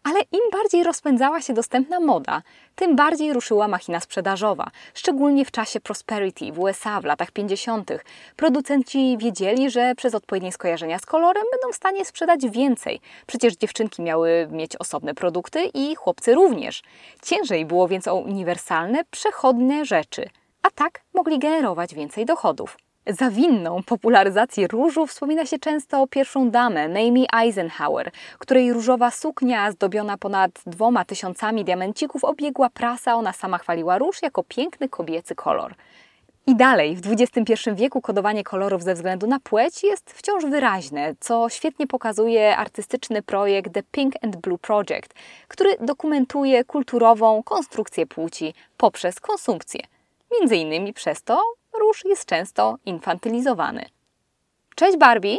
Ale 0.09 0.21
im 0.21 0.51
bardziej 0.53 0.85
rozpędzała 0.85 1.41
się 1.41 1.53
dostępna 1.53 2.01
moda, 2.01 2.43
tym 2.77 2.97
bardziej 2.97 3.33
ruszyła 3.33 3.69
machina 3.69 4.01
sprzedażowa. 4.01 4.71
Szczególnie 4.95 5.45
w 5.45 5.51
czasie 5.51 5.81
Prosperity 5.81 6.53
w 6.53 6.59
USA 6.59 7.01
w 7.01 7.05
latach 7.05 7.31
50. 7.31 7.91
Producenci 8.37 9.19
wiedzieli, 9.19 9.71
że 9.71 9.95
przez 9.95 10.15
odpowiednie 10.15 10.53
skojarzenia 10.53 10.99
z 10.99 11.07
kolorem 11.07 11.45
będą 11.53 11.73
w 11.73 11.77
stanie 11.77 12.05
sprzedać 12.05 12.51
więcej. 12.51 13.01
Przecież 13.27 13.57
dziewczynki 13.57 14.03
miały 14.03 14.49
mieć 14.51 14.77
osobne 14.77 15.15
produkty 15.15 15.71
i 15.75 15.95
chłopcy 15.95 16.35
również. 16.35 16.83
Ciężej 17.23 17.65
było 17.65 17.89
więc 17.89 18.09
o 18.09 18.15
uniwersalne, 18.15 19.05
przechodnie 19.11 19.85
rzeczy. 19.85 20.29
A 20.63 20.71
tak 20.71 21.01
mogli 21.15 21.39
generować 21.39 21.95
więcej 21.95 22.25
dochodów. 22.25 22.77
Za 23.09 23.31
winną 23.31 23.83
popularyzację 23.83 24.67
różu 24.67 25.07
wspomina 25.07 25.47
się 25.47 25.59
często 25.59 26.07
pierwszą 26.07 26.51
damę, 26.51 26.89
Mamie 26.89 27.27
Eisenhower, 27.33 28.11
której 28.39 28.73
różowa 28.73 29.11
suknia 29.11 29.73
zdobiona 29.73 30.17
ponad 30.19 30.51
dwoma 30.67 31.05
tysiącami 31.05 31.65
diamencików 31.65 32.25
obiegła 32.25 32.71
prasa. 32.71 33.15
Ona 33.15 33.33
sama 33.33 33.59
chwaliła 33.59 33.99
róż 33.99 34.23
jako 34.23 34.43
piękny 34.43 34.89
kobiecy 34.89 35.35
kolor. 35.35 35.75
I 36.47 36.57
dalej, 36.57 36.97
w 36.97 37.13
XXI 37.13 37.71
wieku 37.75 38.01
kodowanie 38.01 38.45
kolorów 38.45 38.83
ze 38.83 38.95
względu 38.95 39.27
na 39.27 39.41
płeć 39.41 39.83
jest 39.85 40.11
wciąż 40.11 40.45
wyraźne, 40.45 41.15
co 41.21 41.49
świetnie 41.49 41.87
pokazuje 41.87 42.57
artystyczny 42.57 43.23
projekt 43.23 43.73
The 43.73 43.83
Pink 43.83 44.15
and 44.23 44.37
Blue 44.37 44.59
Project, 44.59 45.15
który 45.49 45.77
dokumentuje 45.81 46.65
kulturową 46.65 47.43
konstrukcję 47.43 48.07
płci 48.07 48.55
poprzez 48.77 49.21
konsumpcję. 49.21 49.81
Między 50.33 50.57
innymi 50.57 50.93
przez 50.93 51.23
to, 51.23 51.43
róż 51.81 52.05
jest 52.05 52.25
często 52.25 52.77
infantylizowany. 52.87 53.85
Cześć 54.75 54.97
Barbie! 54.97 55.37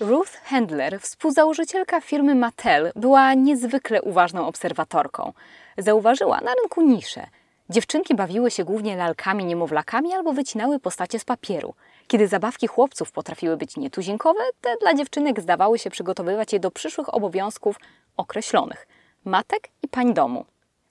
Ruth 0.00 0.32
Handler, 0.44 1.00
współzałożycielka 1.00 2.00
firmy 2.00 2.34
Mattel, 2.34 2.92
była 2.96 3.34
niezwykle 3.34 4.02
uważną 4.02 4.46
obserwatorką. 4.46 5.32
Zauważyła 5.78 6.40
na 6.40 6.54
rynku 6.62 6.82
niszę. 6.82 7.26
Dziewczynki 7.70 8.14
bawiły 8.14 8.50
się 8.50 8.64
głównie 8.64 8.96
lalkami, 8.96 9.44
niemowlakami 9.44 10.12
albo 10.12 10.32
wycinały 10.32 10.78
postacie 10.78 11.18
z 11.18 11.24
papieru. 11.24 11.74
Kiedy 12.06 12.28
zabawki 12.28 12.66
chłopców 12.66 13.12
potrafiły 13.12 13.56
być 13.56 13.76
nietuzinkowe, 13.76 14.40
te 14.60 14.76
dla 14.80 14.94
dziewczynek 14.94 15.40
zdawały 15.40 15.78
się 15.78 15.90
przygotowywać 15.90 16.52
je 16.52 16.60
do 16.60 16.70
przyszłych 16.70 17.14
obowiązków 17.14 17.76
określonych 18.16 18.86
matek 19.24 19.68
i 19.82 19.88
pań 19.88 20.14
domu. 20.14 20.44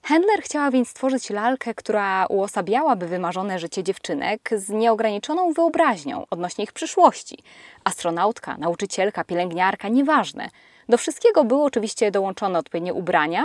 Handler 0.04 0.42
chciała 0.42 0.70
więc 0.70 0.88
stworzyć 0.88 1.30
lalkę, 1.30 1.74
która 1.74 2.26
uosabiałaby 2.26 3.06
wymarzone 3.06 3.58
życie 3.58 3.82
dziewczynek 3.82 4.50
z 4.56 4.68
nieograniczoną 4.68 5.52
wyobraźnią 5.52 6.26
odnośnie 6.30 6.64
ich 6.64 6.72
przyszłości. 6.72 7.38
Astronautka, 7.84 8.56
nauczycielka, 8.56 9.24
pielęgniarka, 9.24 9.88
nieważne. 9.88 10.48
Do 10.88 10.98
wszystkiego 10.98 11.44
były 11.44 11.62
oczywiście 11.62 12.10
dołączone 12.10 12.58
odpowiednie 12.58 12.94
ubrania. 12.94 13.44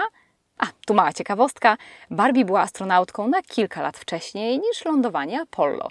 A, 0.58 0.66
tu 0.86 0.94
mała 0.94 1.14
ciekawostka. 1.14 1.78
Barbie 2.12 2.46
była 2.46 2.62
astronautką 2.62 3.28
na 3.28 3.42
kilka 3.42 3.82
lat 3.82 3.98
wcześniej 3.98 4.60
niż 4.60 4.86
lądowanie 4.86 5.42
Apollo. 5.42 5.88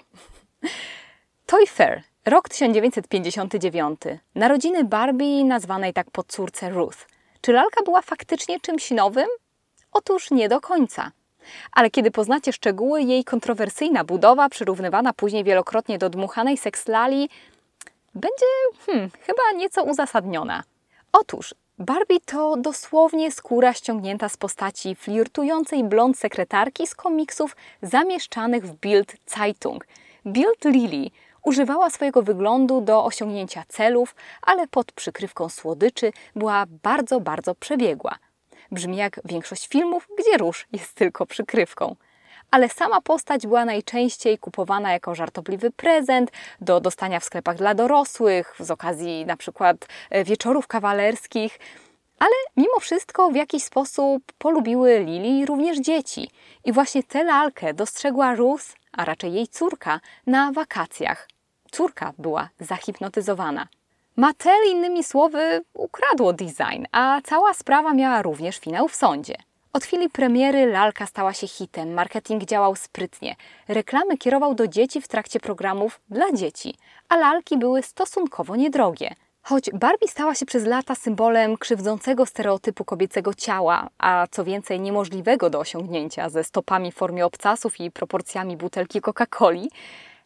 Toy 1.45 1.67
Fair, 1.67 2.03
rok 2.25 2.49
1959. 2.49 3.99
Narodziny 4.35 4.83
Barbie 4.83 5.45
nazwanej 5.45 5.93
tak 5.93 6.11
po 6.11 6.23
córce 6.23 6.69
Ruth. 6.69 6.97
Czy 7.41 7.53
lalka 7.53 7.83
była 7.83 8.01
faktycznie 8.01 8.59
czymś 8.59 8.91
nowym? 8.91 9.27
Otóż 9.91 10.31
nie 10.31 10.49
do 10.49 10.61
końca. 10.61 11.11
Ale 11.71 11.89
kiedy 11.89 12.11
poznacie 12.11 12.53
szczegóły, 12.53 13.01
jej 13.01 13.23
kontrowersyjna 13.23 14.03
budowa, 14.03 14.49
przyrównywana 14.49 15.13
później 15.13 15.43
wielokrotnie 15.43 15.97
do 15.97 16.09
dmuchanej 16.09 16.57
sekslali, 16.57 17.29
będzie 18.15 18.45
hmm, 18.85 19.09
chyba 19.21 19.51
nieco 19.55 19.83
uzasadniona. 19.83 20.63
Otóż 21.11 21.55
Barbie 21.79 22.19
to 22.25 22.57
dosłownie 22.57 23.31
skóra 23.31 23.73
ściągnięta 23.73 24.29
z 24.29 24.37
postaci 24.37 24.95
flirtującej 24.95 25.83
blond 25.83 26.19
sekretarki 26.19 26.87
z 26.87 26.95
komiksów 26.95 27.55
zamieszczanych 27.81 28.65
w 28.65 28.79
Bild 28.79 29.15
Zeitung. 29.25 29.87
Bild 30.25 30.65
Lily 30.65 31.09
używała 31.43 31.89
swojego 31.89 32.21
wyglądu 32.21 32.81
do 32.81 33.05
osiągnięcia 33.05 33.63
celów, 33.67 34.15
ale 34.41 34.67
pod 34.67 34.91
przykrywką 34.91 35.49
słodyczy 35.49 36.11
była 36.35 36.65
bardzo, 36.83 37.19
bardzo 37.19 37.55
przebiegła. 37.55 38.15
Brzmi 38.71 38.97
jak 38.97 39.19
większość 39.25 39.67
filmów, 39.67 40.07
gdzie 40.19 40.37
róż 40.37 40.67
jest 40.73 40.93
tylko 40.93 41.25
przykrywką. 41.25 41.95
Ale 42.51 42.69
sama 42.69 43.01
postać 43.01 43.47
była 43.47 43.65
najczęściej 43.65 44.37
kupowana 44.37 44.91
jako 44.91 45.15
żartobliwy 45.15 45.71
prezent 45.71 46.31
do 46.61 46.79
dostania 46.79 47.19
w 47.19 47.23
sklepach 47.23 47.57
dla 47.57 47.75
dorosłych, 47.75 48.55
z 48.59 48.71
okazji 48.71 49.25
na 49.25 49.37
przykład 49.37 49.77
e, 50.09 50.23
wieczorów 50.23 50.67
kawalerskich. 50.67 51.59
Ale 52.19 52.35
mimo 52.57 52.79
wszystko 52.79 53.29
w 53.29 53.35
jakiś 53.35 53.63
sposób 53.63 54.23
polubiły 54.37 54.99
Lili 54.99 55.45
również 55.45 55.79
dzieci. 55.79 56.29
I 56.65 56.71
właśnie 56.71 57.03
tę 57.03 57.23
lalkę 57.23 57.73
dostrzegła 57.73 58.35
Ruth, 58.35 58.65
a 58.91 59.05
raczej 59.05 59.33
jej 59.33 59.47
córka, 59.47 59.99
na 60.27 60.51
wakacjach. 60.51 61.27
Córka 61.71 62.13
była 62.17 62.49
zahipnotyzowana. 62.59 63.67
Mattel, 64.19 64.71
innymi 64.71 65.03
słowy, 65.03 65.61
ukradło 65.73 66.33
design, 66.33 66.85
a 66.91 67.21
cała 67.23 67.53
sprawa 67.53 67.93
miała 67.93 68.21
również 68.21 68.57
finał 68.57 68.87
w 68.87 68.95
sądzie. 68.95 69.35
Od 69.73 69.83
chwili 69.83 70.09
premiery 70.09 70.65
lalka 70.65 71.05
stała 71.05 71.33
się 71.33 71.47
hitem, 71.47 71.93
marketing 71.93 72.45
działał 72.45 72.75
sprytnie, 72.75 73.35
reklamy 73.67 74.17
kierował 74.17 74.55
do 74.55 74.67
dzieci 74.67 75.01
w 75.01 75.07
trakcie 75.07 75.39
programów 75.39 76.01
dla 76.09 76.31
dzieci, 76.33 76.75
a 77.09 77.15
lalki 77.15 77.57
były 77.57 77.83
stosunkowo 77.83 78.55
niedrogie. 78.55 79.15
Choć 79.41 79.69
Barbie 79.73 80.07
stała 80.07 80.35
się 80.35 80.45
przez 80.45 80.65
lata 80.65 80.95
symbolem 80.95 81.57
krzywdzącego 81.57 82.25
stereotypu 82.25 82.85
kobiecego 82.85 83.33
ciała, 83.33 83.89
a 83.97 84.27
co 84.31 84.43
więcej 84.43 84.79
niemożliwego 84.79 85.49
do 85.49 85.59
osiągnięcia 85.59 86.29
ze 86.29 86.43
stopami 86.43 86.91
w 86.91 86.95
formie 86.95 87.25
obcasów 87.25 87.79
i 87.79 87.91
proporcjami 87.91 88.57
butelki 88.57 89.01
Coca-Coli, 89.01 89.67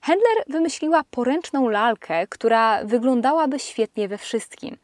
Handler 0.02 0.44
wymyśliła 0.48 1.04
poręczną 1.12 1.70
lalkę, 1.70 2.28
która 2.28 2.84
wyglądałaby 2.86 3.60
świetnie 3.60 4.08
we 4.08 4.18
wszystkim. 4.18 4.78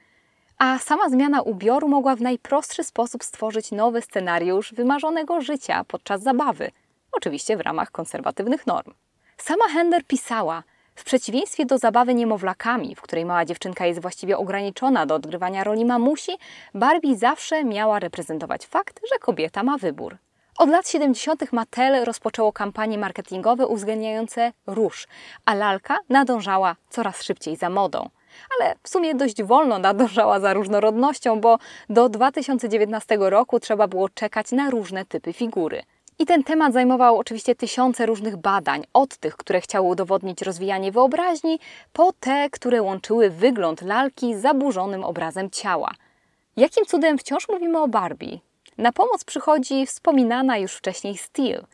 A 0.58 0.80
sama 0.80 1.10
zmiana 1.10 1.42
ubioru 1.42 1.88
mogła 1.88 2.16
w 2.16 2.22
najprostszy 2.22 2.84
sposób 2.84 3.24
stworzyć 3.24 3.72
nowy 3.72 4.02
scenariusz 4.02 4.74
wymarzonego 4.74 5.42
życia 5.42 5.84
podczas 5.88 6.22
zabawy, 6.22 6.72
oczywiście 7.12 7.58
w 7.58 7.62
ramach 7.62 7.92
konserwatywnych 7.92 8.68
norm. 8.68 8.94
Sama 9.38 9.68
Handler 9.70 10.04
pisała– 10.06 10.64
w 10.98 11.04
przeciwieństwie 11.04 11.66
do 11.66 11.78
zabawy 11.78 12.14
niemowlakami, 12.14 12.96
w 12.96 13.02
której 13.02 13.26
mała 13.26 13.46
dziewczynka 13.46 13.86
jest 13.86 14.02
właściwie 14.02 14.38
ograniczona 14.38 15.06
do 15.06 15.16
odgrywania 15.16 15.64
roli 15.64 15.86
mamusi, 15.86 16.32
Barbie 16.74 17.18
zawsze 17.18 17.64
miała 17.64 18.00
reprezentować 18.00 18.66
fakt, 18.66 19.00
że 19.12 19.20
kobieta 19.20 19.64
ma 19.64 19.78
wybór. 19.78 20.18
Od 20.58 20.70
lat 20.70 20.90
70. 20.90 21.52
Mattel 21.52 22.06
rozpoczęło 22.06 22.54
kampanie 22.54 22.98
marketingowe 22.98 23.68
uwzględniające 23.68 24.52
róż, 24.68 25.08
a 25.46 25.54
lalka 25.54 25.98
nadążała 26.10 26.76
coraz 26.90 27.24
szybciej 27.24 27.56
za 27.56 27.70
modą. 27.70 28.10
Ale 28.60 28.76
w 28.84 28.90
sumie 28.90 29.16
dość 29.16 29.44
wolno 29.44 29.80
nadążała 29.80 30.40
za 30.40 30.54
różnorodnością, 30.54 31.42
bo 31.42 31.58
do 31.90 32.10
2019 32.10 33.18
roku 33.20 33.60
trzeba 33.60 33.88
było 33.88 34.10
czekać 34.10 34.52
na 34.52 34.70
różne 34.70 35.06
typy 35.06 35.34
figury. 35.34 35.84
I 36.20 36.26
ten 36.26 36.44
temat 36.44 36.74
zajmował 36.74 37.18
oczywiście 37.18 37.56
tysiące 37.56 38.06
różnych 38.06 38.38
badań, 38.38 38.84
od 38.94 39.18
tych, 39.18 39.38
które 39.38 39.62
chciały 39.62 39.88
udowodnić 39.88 40.42
rozwijanie 40.42 40.92
wyobraźni, 40.92 41.60
po 41.94 42.14
te, 42.20 42.50
które 42.50 42.82
łączyły 42.82 43.30
wygląd 43.30 43.82
lalki 43.82 44.36
z 44.36 44.42
zaburzonym 44.42 45.04
obrazem 45.04 45.50
ciała. 45.50 45.92
Jakim 46.56 46.86
cudem 46.86 47.18
wciąż 47.18 47.50
mówimy 47.50 47.80
o 47.80 47.88
Barbie? 47.88 48.47
Na 48.78 48.92
pomoc 48.92 49.24
przychodzi 49.24 49.86
wspominana 49.86 50.58
już 50.58 50.74
wcześniej 50.74 51.18
Steel, 51.18 51.66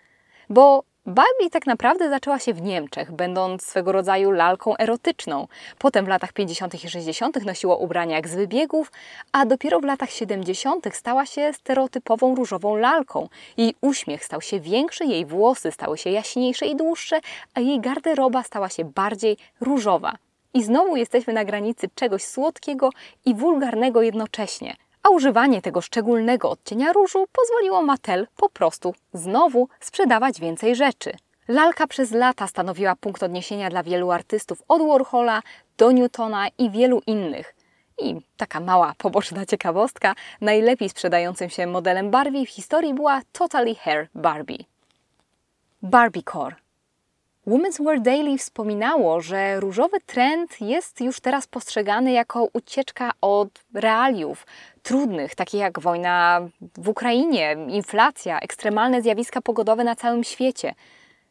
bo 0.49 0.83
Barbie 1.05 1.49
tak 1.51 1.65
naprawdę 1.65 2.09
zaczęła 2.09 2.39
się 2.39 2.53
w 2.53 2.61
Niemczech, 2.61 3.11
będąc 3.11 3.65
swego 3.65 3.91
rodzaju 3.91 4.31
lalką 4.31 4.77
erotyczną. 4.77 5.47
Potem 5.77 6.05
w 6.05 6.07
latach 6.07 6.33
50. 6.33 6.83
i 6.83 6.89
60. 6.89 7.45
nosiła 7.45 7.75
ubrania 7.75 8.15
jak 8.15 8.27
z 8.27 8.35
wybiegów, 8.35 8.91
a 9.31 9.45
dopiero 9.45 9.79
w 9.79 9.83
latach 9.83 10.09
70. 10.11 10.95
stała 10.95 11.25
się 11.25 11.53
stereotypową 11.53 12.35
różową 12.35 12.75
lalką. 12.75 13.29
Jej 13.57 13.75
uśmiech 13.81 14.25
stał 14.25 14.41
się 14.41 14.59
większy, 14.59 15.05
jej 15.05 15.25
włosy 15.25 15.71
stały 15.71 15.97
się 15.97 16.09
jaśniejsze 16.09 16.65
i 16.65 16.75
dłuższe, 16.75 17.19
a 17.53 17.59
jej 17.59 17.79
garderoba 17.79 18.43
stała 18.43 18.69
się 18.69 18.85
bardziej 18.85 19.37
różowa. 19.61 20.13
I 20.53 20.63
znowu 20.63 20.95
jesteśmy 20.95 21.33
na 21.33 21.45
granicy 21.45 21.89
czegoś 21.95 22.23
słodkiego 22.23 22.89
i 23.25 23.35
wulgarnego 23.35 24.01
jednocześnie 24.01 24.75
a 25.03 25.09
używanie 25.09 25.61
tego 25.61 25.81
szczególnego 25.81 26.49
odcienia 26.49 26.93
różu 26.93 27.25
pozwoliło 27.31 27.81
Mattel 27.81 28.27
po 28.35 28.49
prostu 28.49 28.93
znowu 29.13 29.67
sprzedawać 29.79 30.39
więcej 30.39 30.75
rzeczy. 30.75 31.11
Lalka 31.47 31.87
przez 31.87 32.11
lata 32.11 32.47
stanowiła 32.47 32.95
punkt 32.95 33.23
odniesienia 33.23 33.69
dla 33.69 33.83
wielu 33.83 34.11
artystów 34.11 34.63
od 34.67 34.81
Warhola 34.87 35.41
do 35.77 35.91
Newtona 35.91 36.47
i 36.57 36.69
wielu 36.69 37.01
innych. 37.07 37.55
I 37.99 38.15
taka 38.37 38.59
mała 38.59 38.93
poboczna 38.97 39.45
ciekawostka, 39.45 40.15
najlepiej 40.41 40.89
sprzedającym 40.89 41.49
się 41.49 41.67
modelem 41.67 42.11
Barbie 42.11 42.45
w 42.45 42.49
historii 42.49 42.93
była 42.93 43.21
Totally 43.31 43.75
Hair 43.75 44.07
Barbie. 44.15 44.57
Barbie 45.81 46.23
Core 46.31 46.62
Women's 47.47 47.83
Wear 47.83 48.01
Daily 48.01 48.37
wspominało, 48.37 49.21
że 49.21 49.59
różowy 49.59 49.97
trend 50.05 50.61
jest 50.61 51.01
już 51.01 51.19
teraz 51.19 51.47
postrzegany 51.47 52.11
jako 52.11 52.47
ucieczka 52.53 53.11
od 53.21 53.49
realiów 53.73 54.45
trudnych, 54.83 55.35
takich 55.35 55.59
jak 55.59 55.79
wojna 55.79 56.41
w 56.77 56.89
Ukrainie, 56.89 57.57
inflacja, 57.69 58.39
ekstremalne 58.39 59.01
zjawiska 59.01 59.41
pogodowe 59.41 59.83
na 59.83 59.95
całym 59.95 60.23
świecie. 60.23 60.73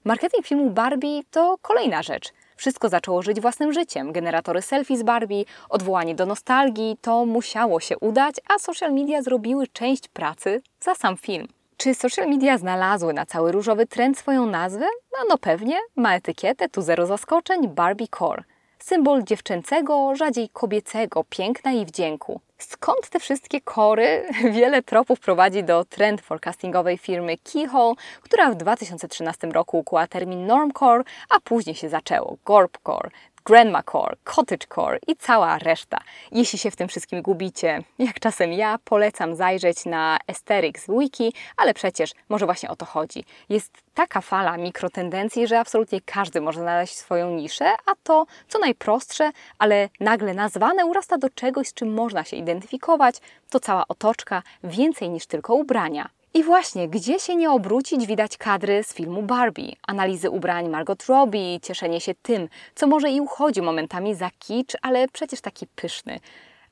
Marketing 0.05 0.47
filmu 0.47 0.71
Barbie 0.71 1.21
to 1.31 1.57
kolejna 1.63 2.03
rzecz. 2.03 2.33
Wszystko 2.57 2.89
zaczęło 2.89 3.23
żyć 3.23 3.41
własnym 3.41 3.73
życiem. 3.73 4.13
Generatory 4.13 4.63
selfie 4.63 4.99
z 4.99 5.03
Barbie, 5.03 5.45
odwołanie 5.69 6.15
do 6.15 6.27
nostalgii, 6.27 6.97
to 7.01 7.27
musiało 7.27 7.81
się 7.81 7.99
udać, 7.99 8.35
a 8.55 8.59
social 8.59 8.93
media 8.93 9.23
zrobiły 9.23 9.67
część 9.67 10.09
pracy 10.09 10.63
za 10.81 10.95
sam 10.95 11.17
film. 11.17 11.49
Czy 11.83 11.95
social 11.95 12.29
media 12.29 12.59
znalazły 12.59 13.13
na 13.13 13.27
cały 13.27 13.53
różowy 13.53 13.87
trend 13.87 14.19
swoją 14.19 14.47
nazwę? 14.47 14.87
No, 15.13 15.19
no 15.29 15.39
pewnie, 15.39 15.79
ma 15.97 16.17
etykietę, 16.17 16.69
tu 16.69 16.83
zero 16.83 17.07
zaskoczeń, 17.07 17.69
Barbie 17.69 18.07
Core. 18.19 18.45
Symbol 18.79 19.23
dziewczęcego, 19.23 20.17
rzadziej 20.17 20.49
kobiecego, 20.49 21.25
piękna 21.31 21.73
i 21.73 21.87
wdzięku. 21.87 22.41
Skąd 22.59 23.09
te 23.11 23.21
wszystkie 23.21 23.61
kory? 23.61 24.29
Wiele 24.57 24.83
tropów 24.83 25.21
prowadzi 25.21 25.65
do 25.65 25.85
trend 25.85 26.21
forecastingowej 26.21 26.99
firmy 26.99 27.37
Keyhole, 27.53 27.95
która 28.21 28.51
w 28.51 28.55
2013 28.55 29.47
roku 29.47 29.79
ukuła 29.79 30.07
termin 30.07 30.47
Normcore, 30.47 31.05
a 31.31 31.41
później 31.41 31.77
się 31.77 31.89
zaczęło 31.89 32.37
Gorpcore, 32.45 33.11
Grandma 33.45 33.83
Core, 33.83 34.17
Cottage 34.25 34.67
Core 34.75 34.99
i 35.07 35.17
cała 35.17 35.59
reszta. 35.59 35.99
Jeśli 36.33 36.59
się 36.59 36.71
w 36.71 36.77
tym 36.77 36.89
wszystkim 36.89 37.23
gubicie, 37.23 37.83
jak 37.99 38.21
czasem 38.21 38.53
ja, 38.53 38.79
polecam 38.85 39.35
zajrzeć 39.35 39.85
na 39.87 40.19
Asterix 40.27 40.87
Wiki, 40.89 41.33
ale 41.57 41.75
przecież 41.75 42.11
może 42.29 42.47
właśnie 42.47 42.71
o 42.71 42.77
to 42.77 42.87
chodzi. 42.87 43.25
Jest 43.49 43.73
taka 43.95 44.21
fala 44.21 44.57
mikrotendencji, 44.57 45.47
że 45.47 45.59
absolutnie 45.59 46.01
każdy 46.01 46.41
może 46.41 46.61
znaleźć 46.61 46.97
swoją 46.97 47.31
niszę, 47.31 47.71
a 47.87 47.93
to, 48.03 48.27
co 48.49 48.59
najprostsze, 48.59 49.31
ale 49.59 49.89
nagle 50.01 50.35
nazwane, 50.35 50.87
urasta 50.87 51.19
do 51.19 51.31
czegoś, 51.31 51.69
z 51.69 51.75
czym 51.75 51.95
można 51.95 52.25
się 52.25 52.37
identyfikować, 52.37 53.17
to 53.51 53.61
cała 53.61 53.89
otoczka, 53.89 54.43
więcej 54.65 55.11
niż 55.11 55.27
tylko 55.27 55.55
ubrania. 55.55 56.09
I 56.35 56.43
właśnie, 56.43 56.89
gdzie 56.89 57.21
się 57.21 57.37
nie 57.37 57.51
obrócić, 57.51 58.07
widać 58.07 58.37
kadry 58.37 58.85
z 58.85 58.95
filmu 58.95 59.23
Barbie, 59.23 59.73
analizy 59.87 60.31
ubrań 60.31 60.69
Margot 60.69 61.07
Robbie, 61.07 61.61
cieszenie 61.61 62.01
się 62.01 62.15
tym, 62.23 62.49
co 62.75 62.87
może 62.87 63.11
i 63.11 63.21
uchodzi 63.21 63.63
momentami 63.63 64.15
za 64.15 64.31
kicz, 64.39 64.73
ale 64.83 65.09
przecież 65.09 65.41
taki 65.41 65.67
pyszny. 65.67 66.21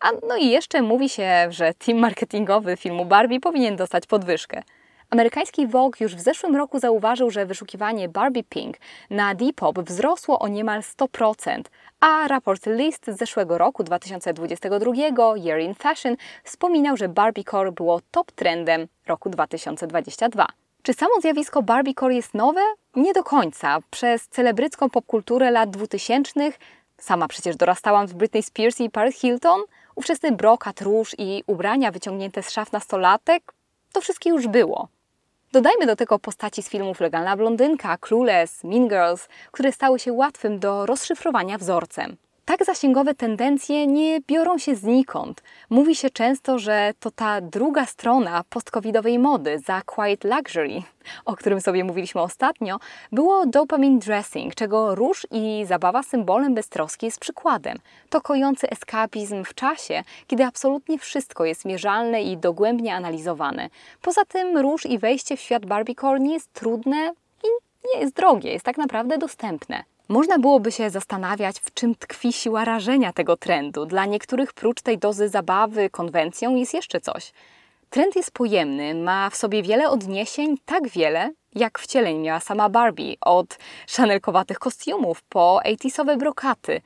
A 0.01 0.09
no 0.29 0.37
i 0.37 0.49
jeszcze 0.49 0.83
mówi 0.83 1.09
się, 1.09 1.47
że 1.51 1.75
team 1.75 1.99
marketingowy 1.99 2.77
filmu 2.77 3.05
Barbie 3.05 3.41
powinien 3.41 3.77
dostać 3.77 4.07
podwyżkę. 4.07 4.63
Amerykański 5.11 5.67
Vogue 5.67 5.97
już 6.01 6.17
w 6.17 6.21
zeszłym 6.21 6.57
roku 6.57 6.79
zauważył, 6.79 7.31
że 7.31 7.47
wyszukiwanie 7.47 8.09
Barbie 8.09 8.45
Pink 8.45 8.77
na 9.11 9.35
Depop 9.35 9.79
wzrosło 9.79 10.39
o 10.39 10.49
niemal 10.49 10.81
100%, 10.81 11.63
a 12.01 12.29
raport 12.29 12.67
List 12.67 13.07
z 13.07 13.19
zeszłego 13.19 13.59
roku 13.59 13.85
2022 13.85 14.93
Year 15.37 15.61
in 15.61 15.75
Fashion 15.75 16.17
wspominał, 16.45 16.97
że 16.97 17.09
Barbiecore 17.09 17.73
było 17.73 18.01
top 18.11 18.33
trendem 18.33 18.87
roku 19.07 19.31
2022. 19.31 20.47
Czy 20.83 20.95
samo 20.95 21.21
zjawisko 21.21 21.63
Barbiecore 21.63 22.15
jest 22.15 22.35
nowe? 22.35 22.61
Nie 22.97 23.13
do 23.13 23.25
końca. 23.25 23.79
Przez 23.91 24.29
celebrycką 24.29 24.91
popkulturę 24.91 25.51
lat 25.51 25.71
2000 25.71 26.33
sama 26.99 27.29
przecież 27.29 27.57
dorastałam 27.57 28.07
w 28.07 28.15
Britney 28.15 28.43
Spears 28.43 28.81
i 28.81 28.91
Paris 28.91 29.17
Hilton, 29.21 29.61
ówczesny 29.95 30.33
brokat 30.33 30.81
róż 30.81 31.15
i 31.19 31.45
ubrania 31.47 31.91
wyciągnięte 31.91 32.43
z 32.43 32.51
szaf 32.51 32.73
nastolatek, 32.73 33.53
to 33.93 34.01
wszystkie 34.01 34.31
już 34.31 34.49
było. 34.49 34.89
Dodajmy 35.53 35.87
do 35.87 35.97
tego 35.97 36.19
postaci 36.19 36.63
z 36.63 36.69
filmów 36.69 37.01
Legalna 37.01 37.37
Blondynka, 37.37 37.99
Clueless, 37.99 38.65
Mean 38.65 38.89
Girls, 38.89 39.29
które 39.53 39.73
stały 39.73 39.99
się 39.99 40.13
łatwym 40.13 40.59
do 40.59 40.87
rozszyfrowania 40.87 41.59
wzorcem. 41.59 42.17
Tak 42.51 42.65
zasięgowe 42.65 43.15
tendencje 43.15 43.87
nie 43.87 44.21
biorą 44.21 44.59
się 44.59 44.77
znikąd. 44.77 45.43
Mówi 45.71 45.97
się 45.97 46.11
często, 46.11 46.59
że 46.59 46.93
to 47.01 47.11
ta 47.11 47.41
druga 47.41 47.87
strona 47.87 48.45
postcovidowej 48.51 49.19
mody 49.19 49.59
za 49.59 49.83
quiet 49.83 50.25
luxury, 50.25 50.83
o 51.25 51.37
którym 51.37 51.61
sobie 51.61 51.85
mówiliśmy 51.85 52.21
ostatnio, 52.21 52.79
było 53.13 53.47
dopamine 53.47 53.99
dressing, 53.99 54.55
czego 54.55 54.95
róż 54.95 55.27
i 55.31 55.65
zabawa 55.69 56.03
symbolem 56.03 56.55
beztroski 56.55 57.07
jest 57.07 57.21
przykładem. 57.21 57.79
To 58.09 58.21
kojący 58.21 58.71
eskapizm 58.71 59.45
w 59.45 59.55
czasie, 59.55 60.03
kiedy 60.27 60.45
absolutnie 60.45 60.99
wszystko 60.99 61.45
jest 61.45 61.65
mierzalne 61.65 62.23
i 62.23 62.37
dogłębnie 62.37 62.95
analizowane. 62.95 63.69
Poza 64.03 64.25
tym 64.25 64.59
róż 64.59 64.87
i 64.87 64.99
wejście 64.99 65.37
w 65.37 65.41
świat 65.41 65.67
Barbiecore 65.67 66.21
nie 66.21 66.35
jest 66.35 66.53
trudne 66.53 67.13
i 67.45 67.49
nie 67.95 68.01
jest 68.01 68.15
drogie, 68.15 68.53
jest 68.53 68.65
tak 68.65 68.79
naprawdę 68.79 69.19
dostępne. 69.19 69.85
Można 70.11 70.39
byłoby 70.39 70.73
się 70.73 70.91
zastanawiać, 70.91 71.61
w 71.61 71.75
czym 71.75 71.95
tkwi 71.95 72.33
siła 72.33 72.65
rażenia 72.65 73.13
tego 73.13 73.37
trendu. 73.37 73.87
Dla 73.87 74.07
niektórych, 74.07 74.53
prócz 74.53 74.83
tej 74.83 74.99
dozy 74.99 75.29
zabawy, 75.29 75.91
konwencją, 75.91 76.55
jest 76.55 76.75
jeszcze 76.75 77.01
coś. 77.01 77.33
Trend 77.91 78.17
jest 78.17 78.31
pojemny, 78.31 78.95
ma 78.95 79.31
w 79.31 79.37
sobie 79.37 79.63
wiele 79.63 79.91
odniesień, 79.91 80.57
tak 80.65 80.89
wiele, 80.89 81.31
jak 81.55 81.79
wcieleń 81.79 82.19
miała 82.19 82.41
sama 82.41 82.69
Barbie, 82.69 83.15
od 83.21 83.59
szanelkowatych 83.87 84.59
kostiumów 84.59 85.23
po 85.23 85.61
ejtisowe 85.65 86.17
brokaty. 86.17 86.81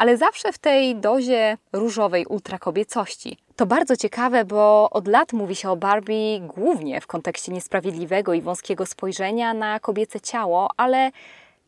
ale 0.00 0.16
zawsze 0.16 0.52
w 0.52 0.58
tej 0.58 0.96
dozie 0.96 1.56
różowej 1.72 2.26
ultrakobiecości. 2.26 3.38
To 3.56 3.66
bardzo 3.66 3.96
ciekawe, 3.96 4.44
bo 4.44 4.90
od 4.90 5.08
lat 5.08 5.32
mówi 5.32 5.56
się 5.56 5.70
o 5.70 5.76
Barbie 5.76 6.40
głównie 6.40 7.00
w 7.00 7.06
kontekście 7.06 7.52
niesprawiedliwego 7.52 8.34
i 8.34 8.42
wąskiego 8.42 8.86
spojrzenia 8.86 9.54
na 9.54 9.80
kobiece 9.80 10.20
ciało, 10.20 10.70
ale 10.76 11.10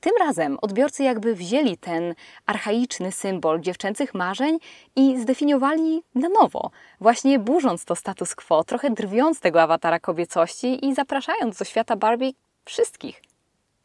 tym 0.03 0.13
razem 0.19 0.59
odbiorcy 0.63 1.03
jakby 1.03 1.35
wzięli 1.35 1.77
ten 1.77 2.15
archaiczny 2.47 3.13
symbol 3.13 3.61
dziewczęcych 3.61 4.15
marzeń 4.15 4.59
i 4.97 5.21
zdefiniowali 5.21 6.03
na 6.15 6.29
nowo, 6.29 6.71
właśnie 7.01 7.39
burząc 7.39 7.85
to 7.85 7.97
status 7.97 8.35
quo, 8.35 8.65
trochę 8.65 8.91
drwiąc 8.91 9.41
tego 9.41 9.63
awatara 9.63 10.01
kobiecości 10.01 10.87
i 10.87 10.95
zapraszając 10.95 11.59
do 11.59 11.65
świata 11.65 11.97
Barbie 11.97 12.31
wszystkich. 12.65 13.23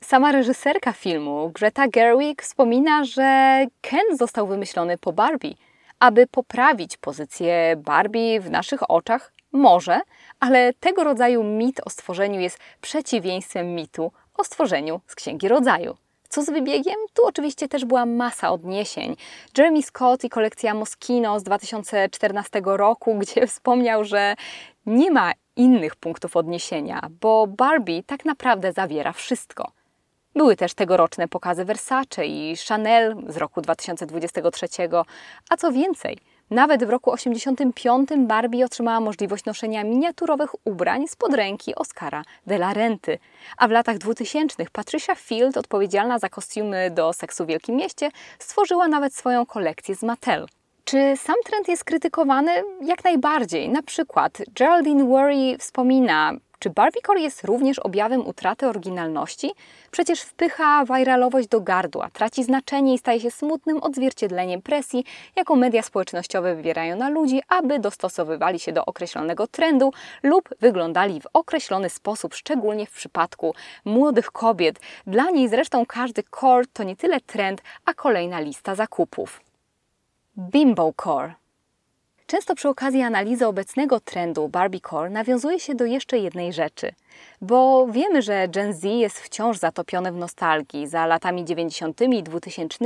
Sama 0.01 0.31
reżyserka 0.31 0.93
filmu, 0.93 1.51
Greta 1.53 1.87
Gerwig, 1.87 2.41
wspomina, 2.41 3.03
że 3.03 3.65
Ken 3.81 4.17
został 4.17 4.47
wymyślony 4.47 4.97
po 4.97 5.13
Barbie, 5.13 5.53
aby 5.99 6.27
poprawić 6.27 6.97
pozycję 6.97 7.75
Barbie 7.77 8.39
w 8.39 8.49
naszych 8.49 8.91
oczach. 8.91 9.33
Może, 9.51 10.01
ale 10.39 10.73
tego 10.73 11.03
rodzaju 11.03 11.43
mit 11.43 11.81
o 11.85 11.89
stworzeniu 11.89 12.39
jest 12.39 12.59
przeciwieństwem 12.81 13.75
mitu 13.75 14.11
o 14.37 14.43
stworzeniu 14.43 15.01
z 15.07 15.15
Księgi 15.15 15.47
Rodzaju. 15.47 15.97
Co 16.37 16.43
z 16.43 16.49
wybiegiem? 16.49 16.95
Tu 17.13 17.25
oczywiście 17.25 17.67
też 17.67 17.85
była 17.85 18.05
masa 18.05 18.51
odniesień. 18.51 19.15
Jeremy 19.57 19.83
Scott 19.83 20.23
i 20.23 20.29
kolekcja 20.29 20.73
Moschino 20.73 21.39
z 21.39 21.43
2014 21.43 22.61
roku, 22.65 23.15
gdzie 23.19 23.47
wspomniał, 23.47 24.03
że 24.03 24.35
nie 24.85 25.11
ma 25.11 25.31
innych 25.55 25.95
punktów 25.95 26.37
odniesienia, 26.37 27.01
bo 27.21 27.47
Barbie 27.47 28.03
tak 28.03 28.25
naprawdę 28.25 28.73
zawiera 28.73 29.13
wszystko. 29.13 29.71
Były 30.35 30.55
też 30.55 30.73
tegoroczne 30.73 31.27
pokazy 31.27 31.65
Versace 31.65 32.25
i 32.25 32.55
Chanel 32.67 33.15
z 33.27 33.37
roku 33.37 33.61
2023, 33.61 34.67
a 35.49 35.57
co 35.57 35.71
więcej, 35.71 36.17
nawet 36.49 36.83
w 36.83 36.89
roku 36.89 37.11
85 37.11 38.09
Barbie 38.17 38.65
otrzymała 38.65 38.99
możliwość 38.99 39.45
noszenia 39.45 39.83
miniaturowych 39.83 40.49
ubrań 40.65 41.07
spod 41.07 41.33
ręki 41.33 41.75
Oscara 41.75 42.23
de 42.47 42.55
la 42.55 42.73
Renty, 42.73 43.19
a 43.57 43.67
w 43.67 43.71
latach 43.71 43.97
2000 43.97 44.65
Patricia 44.71 45.15
Field, 45.15 45.57
odpowiedzialna 45.57 46.19
za 46.19 46.29
kostiumy 46.29 46.91
do 46.91 47.13
seksu 47.13 47.43
w 47.43 47.47
Wielkim 47.47 47.75
Mieście, 47.75 48.11
stworzyła 48.39 48.87
nawet 48.87 49.15
swoją 49.15 49.45
kolekcję 49.45 49.95
z 49.95 50.03
Mattel. 50.03 50.47
Czy 50.85 51.13
sam 51.17 51.35
trend 51.45 51.67
jest 51.67 51.83
krytykowany? 51.83 52.51
Jak 52.81 53.03
najbardziej. 53.03 53.69
Na 53.69 53.81
przykład 53.81 54.37
Geraldine 54.55 55.05
Worry 55.05 55.57
wspomina, 55.59 56.33
czy 56.59 56.69
Barbiecore 56.69 57.19
jest 57.19 57.43
również 57.43 57.79
objawem 57.79 58.27
utraty 58.27 58.67
oryginalności? 58.67 59.51
Przecież 59.91 60.21
wpycha 60.21 60.85
viralowość 60.85 61.47
do 61.47 61.61
gardła, 61.61 62.09
traci 62.09 62.43
znaczenie 62.43 62.93
i 62.93 62.97
staje 62.97 63.19
się 63.19 63.31
smutnym 63.31 63.83
odzwierciedleniem 63.83 64.61
presji, 64.61 65.05
jaką 65.35 65.55
media 65.55 65.81
społecznościowe 65.81 66.55
wywierają 66.55 66.95
na 66.95 67.09
ludzi, 67.09 67.41
aby 67.47 67.79
dostosowywali 67.79 68.59
się 68.59 68.71
do 68.71 68.85
określonego 68.85 69.47
trendu 69.47 69.93
lub 70.23 70.49
wyglądali 70.59 71.21
w 71.21 71.27
określony 71.33 71.89
sposób, 71.89 72.35
szczególnie 72.35 72.85
w 72.85 72.91
przypadku 72.91 73.53
młodych 73.85 74.31
kobiet. 74.31 74.79
Dla 75.07 75.29
niej 75.29 75.49
zresztą 75.49 75.85
każdy 75.85 76.23
core 76.39 76.65
to 76.73 76.83
nie 76.83 76.95
tyle 76.95 77.21
trend, 77.21 77.61
a 77.85 77.93
kolejna 77.93 78.39
lista 78.39 78.75
zakupów. 78.75 79.41
Bimbo 80.37 80.93
Core 81.03 81.46
Często 82.27 82.55
przy 82.55 82.69
okazji 82.69 83.01
analizy 83.01 83.47
obecnego 83.47 83.99
trendu 83.99 84.47
Barbiecore 84.47 85.09
nawiązuje 85.09 85.59
się 85.59 85.75
do 85.75 85.85
jeszcze 85.85 86.17
jednej 86.17 86.53
rzeczy, 86.53 86.91
bo 87.41 87.87
wiemy, 87.91 88.21
że 88.21 88.47
Gen 88.47 88.73
Z 88.73 88.83
jest 88.83 89.19
wciąż 89.19 89.57
zatopione 89.57 90.11
w 90.11 90.15
nostalgii 90.15 90.87
za 90.87 91.05
latami 91.05 91.45
90. 91.45 92.01
i 92.01 92.23
2000 92.23 92.85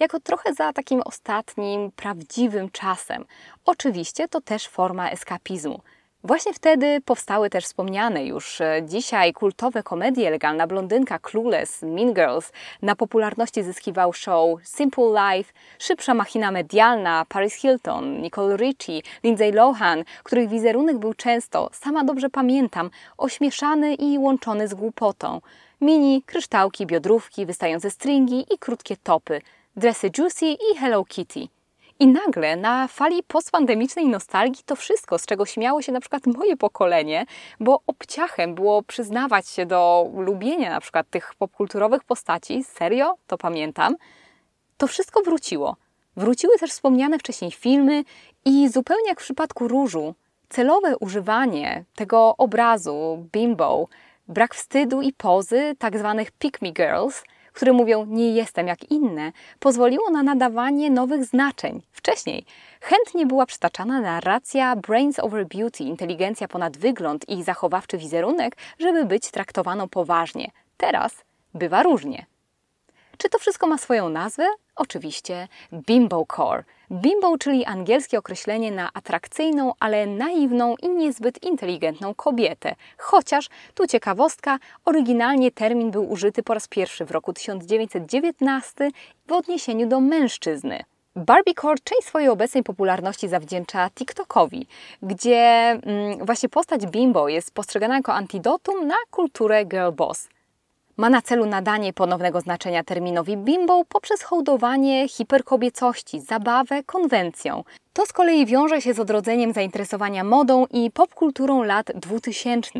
jako 0.00 0.20
trochę 0.20 0.54
za 0.54 0.72
takim 0.72 1.02
ostatnim, 1.04 1.90
prawdziwym 1.96 2.70
czasem. 2.70 3.24
Oczywiście 3.64 4.28
to 4.28 4.40
też 4.40 4.68
forma 4.68 5.10
eskapizmu– 5.10 5.80
Właśnie 6.26 6.52
wtedy 6.52 7.00
powstały 7.00 7.50
też 7.50 7.64
wspomniane 7.64 8.24
już 8.24 8.60
e, 8.60 8.82
dzisiaj 8.84 9.32
kultowe 9.32 9.82
komedie 9.82 10.30
Legalna 10.30 10.66
Blondynka, 10.66 11.18
Clueless, 11.18 11.82
Mean 11.82 12.14
Girls. 12.14 12.52
Na 12.82 12.96
popularności 12.96 13.62
zyskiwał 13.62 14.12
show 14.12 14.60
Simple 14.62 15.04
Life, 15.04 15.52
Szybsza 15.78 16.14
Machina 16.14 16.50
Medialna, 16.50 17.24
Paris 17.28 17.54
Hilton, 17.54 18.20
Nicole 18.22 18.56
Richie, 18.56 19.00
Lindsay 19.24 19.52
Lohan, 19.52 20.04
których 20.22 20.48
wizerunek 20.48 20.98
był 20.98 21.14
często, 21.14 21.70
sama 21.72 22.04
dobrze 22.04 22.30
pamiętam, 22.30 22.90
ośmieszany 23.18 23.94
i 23.94 24.18
łączony 24.18 24.68
z 24.68 24.74
głupotą. 24.74 25.40
Mini, 25.80 26.22
kryształki, 26.22 26.86
biodrówki, 26.86 27.46
wystające 27.46 27.90
stringi 27.90 28.46
i 28.54 28.58
krótkie 28.58 28.96
topy, 28.96 29.40
dresy 29.76 30.10
Juicy 30.18 30.46
i 30.46 30.76
Hello 30.78 31.04
Kitty– 31.04 31.48
i 31.98 32.06
nagle 32.06 32.56
na 32.56 32.88
fali 32.88 33.22
postpandemicznej 33.22 34.06
nostalgii 34.06 34.64
to 34.66 34.76
wszystko, 34.76 35.18
z 35.18 35.26
czego 35.26 35.46
śmiało 35.46 35.82
się 35.82 35.92
na 35.92 36.00
przykład 36.00 36.26
moje 36.26 36.56
pokolenie, 36.56 37.26
bo 37.60 37.80
obciachem 37.86 38.54
było 38.54 38.82
przyznawać 38.82 39.48
się 39.48 39.66
do 39.66 40.10
lubienia 40.14 40.70
na 40.70 40.80
przykład 40.80 41.10
tych 41.10 41.34
popkulturowych 41.34 42.04
postaci, 42.04 42.64
serio, 42.64 43.14
to 43.26 43.38
pamiętam, 43.38 43.96
to 44.76 44.86
wszystko 44.86 45.20
wróciło. 45.20 45.76
Wróciły 46.16 46.58
też 46.58 46.70
wspomniane 46.70 47.18
wcześniej 47.18 47.50
filmy 47.50 48.04
i 48.44 48.68
zupełnie 48.68 49.08
jak 49.08 49.20
w 49.20 49.24
przypadku 49.24 49.68
różu, 49.68 50.14
celowe 50.48 50.96
używanie 50.98 51.84
tego 51.94 52.34
obrazu 52.38 53.26
bimbo, 53.32 53.88
brak 54.28 54.54
wstydu 54.54 55.02
i 55.02 55.12
pozy 55.12 55.76
tak 55.78 55.98
zwanych 55.98 56.30
pick 56.30 56.62
me 56.62 56.70
girls– 56.72 57.22
które 57.56 57.72
mówią 57.72 58.06
nie 58.08 58.32
jestem 58.32 58.66
jak 58.66 58.90
inne, 58.90 59.32
pozwoliło 59.58 60.10
na 60.10 60.22
nadawanie 60.22 60.90
nowych 60.90 61.24
znaczeń. 61.24 61.82
Wcześniej 61.92 62.44
chętnie 62.80 63.26
była 63.26 63.46
przytaczana 63.46 64.00
narracja 64.00 64.76
brains 64.76 65.18
over 65.18 65.46
beauty, 65.46 65.84
inteligencja 65.84 66.48
ponad 66.48 66.76
wygląd 66.76 67.28
i 67.28 67.42
zachowawczy 67.42 67.98
wizerunek, 67.98 68.56
żeby 68.78 69.04
być 69.04 69.30
traktowaną 69.30 69.88
poważnie. 69.88 70.50
Teraz 70.76 71.24
bywa 71.54 71.82
różnie. 71.82 72.26
Czy 73.18 73.28
to 73.28 73.38
wszystko 73.38 73.66
ma 73.66 73.78
swoją 73.78 74.08
nazwę? 74.08 74.46
Oczywiście 74.76 75.48
Bimbo 75.72 76.26
Core. 76.36 76.64
Bimbo, 76.90 77.38
czyli 77.38 77.64
angielskie 77.64 78.18
określenie 78.18 78.72
na 78.72 78.90
atrakcyjną, 78.92 79.72
ale 79.80 80.06
naiwną 80.06 80.74
i 80.82 80.88
niezbyt 80.88 81.42
inteligentną 81.42 82.14
kobietę. 82.14 82.74
Chociaż, 82.98 83.48
tu 83.74 83.86
ciekawostka, 83.86 84.58
oryginalnie 84.84 85.50
termin 85.50 85.90
był 85.90 86.10
użyty 86.10 86.42
po 86.42 86.54
raz 86.54 86.68
pierwszy 86.68 87.04
w 87.04 87.10
roku 87.10 87.32
1919 87.32 88.90
w 89.26 89.32
odniesieniu 89.32 89.88
do 89.88 90.00
mężczyzny. 90.00 90.84
Barbiecore 91.16 91.78
część 91.84 92.06
swojej 92.06 92.28
obecnej 92.28 92.64
popularności 92.64 93.28
zawdzięcza 93.28 93.90
TikTokowi, 93.90 94.66
gdzie 95.02 95.40
mm, 95.82 96.26
właśnie 96.26 96.48
postać 96.48 96.86
Bimbo 96.86 97.28
jest 97.28 97.54
postrzegana 97.54 97.96
jako 97.96 98.14
antidotum 98.14 98.86
na 98.86 98.96
kulturę 99.10 99.64
girl 99.64 99.92
boss 99.92 100.28
ma 100.96 101.10
na 101.10 101.22
celu 101.22 101.46
nadanie 101.46 101.92
ponownego 101.92 102.40
znaczenia 102.40 102.84
terminowi 102.84 103.36
bimbo 103.36 103.84
poprzez 103.84 104.22
hołdowanie 104.22 105.08
hiperkobiecości, 105.08 106.20
zabawę 106.20 106.82
konwencją. 106.82 107.64
To 107.92 108.06
z 108.06 108.12
kolei 108.12 108.46
wiąże 108.46 108.80
się 108.80 108.94
z 108.94 109.00
odrodzeniem 109.00 109.52
zainteresowania 109.52 110.24
modą 110.24 110.66
i 110.70 110.90
popkulturą 110.90 111.62
lat 111.62 111.92
2000, 111.94 112.70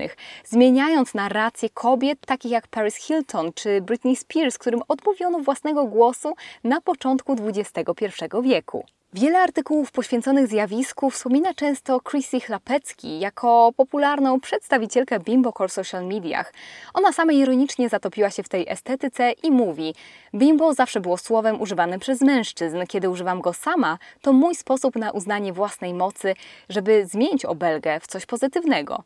zmieniając 0.44 1.14
narrację 1.14 1.70
kobiet 1.70 2.18
takich 2.26 2.50
jak 2.50 2.68
Paris 2.68 2.96
Hilton 2.96 3.52
czy 3.52 3.81
Britney 3.81 4.16
Spears, 4.16 4.59
którym 4.59 4.81
odmówiono 4.88 5.38
własnego 5.38 5.85
głosu 5.85 6.35
na 6.64 6.81
początku 6.81 7.37
XXI 7.48 8.05
wieku. 8.42 8.85
Wiele 9.16 9.38
artykułów 9.38 9.92
poświęconych 9.92 10.46
zjawisku 10.46 11.11
wspomina 11.11 11.55
często 11.55 12.00
Chrissy 12.00 12.40
Chlapecki 12.40 13.20
jako 13.20 13.72
popularną 13.76 14.40
przedstawicielkę 14.40 15.20
bimbo 15.20 15.52
w 15.68 15.72
social 15.72 16.07
mediach. 16.07 16.52
Ona 16.94 17.12
sama 17.12 17.33
ironicznie 17.33 17.88
zatopiła 17.88 18.31
się 18.31 18.42
w 18.42 18.48
tej 18.48 18.68
estetyce 18.68 19.33
i 19.42 19.50
mówi: 19.50 19.94
Bimbo 20.35 20.74
zawsze 20.74 21.00
było 21.00 21.16
słowem 21.16 21.61
używanym 21.61 22.00
przez 22.00 22.20
mężczyzn. 22.20 22.76
Kiedy 22.88 23.11
używam 23.11 23.40
go 23.40 23.52
sama, 23.52 23.98
to 24.22 24.33
mój 24.33 24.55
sposób 24.55 24.96
na 24.96 25.11
uznanie 25.11 25.52
własnej 25.52 25.94
mocy, 25.94 26.35
żeby 26.68 27.07
zmienić 27.07 27.44
obelgę 27.44 28.00
w 28.00 28.07
coś 28.07 28.26
pozytywnego. 28.26 29.02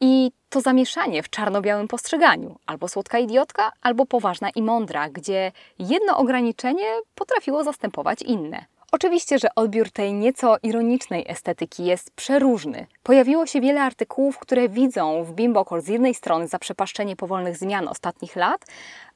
I 0.00 0.30
to 0.48 0.60
zamieszanie 0.60 1.22
w 1.22 1.30
czarno-białym 1.30 1.88
postrzeganiu, 1.88 2.56
albo 2.66 2.88
słodka 2.88 3.18
idiotka, 3.18 3.72
albo 3.82 4.06
poważna 4.06 4.50
i 4.50 4.62
mądra, 4.62 5.08
gdzie 5.08 5.52
jedno 5.78 6.16
ograniczenie 6.16 6.86
potrafiło 7.14 7.64
zastępować 7.64 8.22
inne. 8.22 8.73
Oczywiście, 8.94 9.38
że 9.38 9.48
odbiór 9.54 9.90
tej 9.90 10.12
nieco 10.12 10.56
ironicznej 10.62 11.24
estetyki 11.28 11.84
jest 11.84 12.10
przeróżny. 12.10 12.86
Pojawiło 13.02 13.46
się 13.46 13.60
wiele 13.60 13.82
artykułów, 13.82 14.38
które 14.38 14.68
widzą 14.68 15.24
w 15.24 15.32
Bimbokor 15.32 15.82
z 15.82 15.88
jednej 15.88 16.14
strony 16.14 16.48
zaprzepaszczenie 16.48 17.16
powolnych 17.16 17.56
zmian 17.56 17.88
ostatnich 17.88 18.36
lat, 18.36 18.64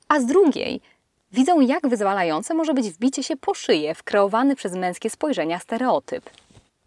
a 0.08 0.20
z 0.20 0.26
drugiej 0.26 0.80
widzą, 1.32 1.60
jak 1.60 1.88
wyzwalające 1.88 2.54
może 2.54 2.74
być 2.74 2.90
wbicie 2.90 3.22
się 3.22 3.36
po 3.36 3.54
szyję 3.54 3.94
w 3.94 4.02
kreowany 4.02 4.56
przez 4.56 4.72
męskie 4.72 5.10
spojrzenia 5.10 5.58
stereotyp. 5.58 6.30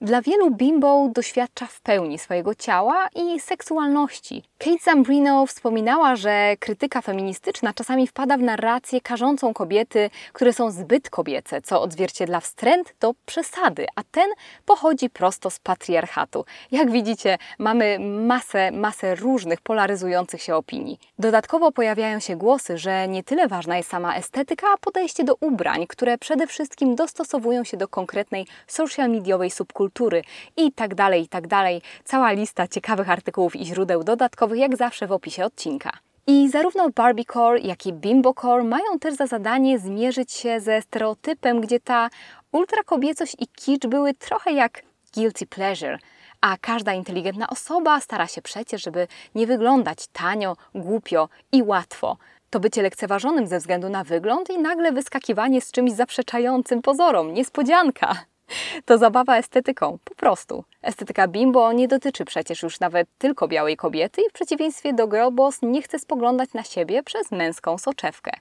Dla 0.02 0.22
wielu 0.22 0.52
bimbo 0.52 1.10
doświadcza 1.16 1.66
w 1.66 1.82
pełni 1.82 2.20
swojego 2.20 2.56
ciała 2.56 3.08
i 3.16 3.40
seksualności. 3.40 4.44
Kate 4.64 4.84
Zambrino 4.84 5.46
wspominała, 5.46 6.16
że 6.16 6.56
krytyka 6.60 7.02
feministyczna 7.02 7.74
czasami 7.74 8.08
wpada 8.08 8.38
w 8.38 8.42
narrację 8.42 9.02
karzącą 9.02 9.54
kobiety, 9.54 10.10
które 10.34 10.54
są 10.54 10.72
zbyt 10.72 11.10
kobiece, 11.10 11.62
co 11.62 11.82
odzwierciedla 11.82 12.40
wstręt 12.40 12.94
do 13.00 13.14
przesady, 13.26 13.86
a 13.96 14.04
ten 14.12 14.30
pochodzi 14.66 15.10
prosto 15.10 15.50
z 15.50 15.60
patriarchatu. 15.60 16.46
Jak 16.72 16.92
widzicie, 16.92 17.38
mamy 17.60 18.00
masę, 18.00 18.72
masę 18.72 19.16
różnych 19.16 19.62
polaryzujących 19.62 20.42
się 20.42 20.56
opinii. 20.56 21.00
Dodatkowo 21.20 21.72
pojawiają 21.72 22.20
się 22.20 22.36
głosy, 22.36 22.78
że 22.78 23.08
nie 23.08 23.24
tyle 23.24 23.48
ważna 23.48 23.78
jest 23.78 23.90
sama 23.90 24.16
estetyka, 24.16 24.68
a 24.74 24.78
podejście 24.78 25.24
do 25.24 25.36
ubrań, 25.40 25.88
które 25.88 26.18
przede 26.18 26.48
wszystkim 26.48 26.96
dostosowują 26.96 27.64
się 27.64 27.78
do 27.78 27.88
konkretnej 27.88 28.48
social 28.68 29.10
mediowej 29.10 29.52
subkultury 29.52 30.24
i 30.58 30.72
tak 30.72 30.96
dalej, 30.96 31.24
i 31.24 31.28
tak 31.28 31.48
dalej. 31.48 31.82
Cała 32.04 32.32
lista 32.32 32.68
ciekawych 32.68 33.10
artykułów 33.10 33.56
i 33.56 33.66
źródeł 33.66 34.04
dodatkowych 34.04 34.51
jak 34.56 34.78
zawsze 34.78 35.08
w 35.08 35.12
opisie 35.12 35.46
odcinka. 35.46 35.92
I 36.28 36.50
zarówno 36.50 36.90
Barbiecore, 36.90 37.60
jak 37.60 37.86
i 37.86 37.94
Bimbocore 37.94 38.64
mają 38.64 39.00
też 39.00 39.16
za 39.16 39.28
zadanie 39.28 39.80
zmierzyć 39.80 40.32
się 40.32 40.60
ze 40.60 40.82
stereotypem, 40.82 41.62
gdzie 41.62 41.80
ta 41.80 42.10
ultrakobiecość 42.52 43.36
i 43.40 43.48
kicz 43.48 43.88
były 43.88 44.14
trochę 44.14 44.52
jak 44.52 44.82
guilty 45.16 45.48
pleasure, 45.48 45.98
a 46.42 46.58
każda 46.58 46.94
inteligentna 46.94 47.50
osoba 47.50 48.00
stara 48.00 48.28
się 48.28 48.42
przecież, 48.42 48.84
żeby 48.84 49.08
nie 49.36 49.48
wyglądać 49.48 50.08
tanio, 50.08 50.58
głupio 50.76 51.30
i 51.52 51.64
łatwo. 51.64 52.18
To 52.50 52.60
bycie 52.60 52.82
lekceważonym 52.82 53.48
ze 53.48 53.60
względu 53.60 53.90
na 53.90 54.04
wygląd 54.04 54.50
i 54.50 54.60
nagle 54.60 54.92
wyskakiwanie 54.92 55.62
z 55.62 55.72
czymś 55.72 55.92
zaprzeczającym 55.92 56.82
pozorom. 56.82 57.34
Niespodzianka! 57.34 58.31
To 58.86 58.98
zabawa 58.98 59.38
estetyką, 59.38 59.98
po 60.04 60.16
prostu. 60.16 60.64
Estetyka 60.82 61.28
bimbo 61.28 61.74
nie 61.74 61.88
dotyczy 61.88 62.26
przecież 62.26 62.64
już 62.64 62.80
nawet 62.80 63.08
tylko 63.18 63.48
białej 63.48 63.78
kobiety 63.78 64.22
i 64.22 64.30
w 64.30 64.34
przeciwieństwie 64.34 64.94
do 64.94 65.08
girlboss 65.08 65.62
nie 65.62 65.82
chce 65.82 66.00
spoglądać 66.00 66.54
na 66.54 66.64
siebie 66.64 67.04
przez 67.04 67.32
męską 67.32 67.78
soczewkę. 67.78 68.32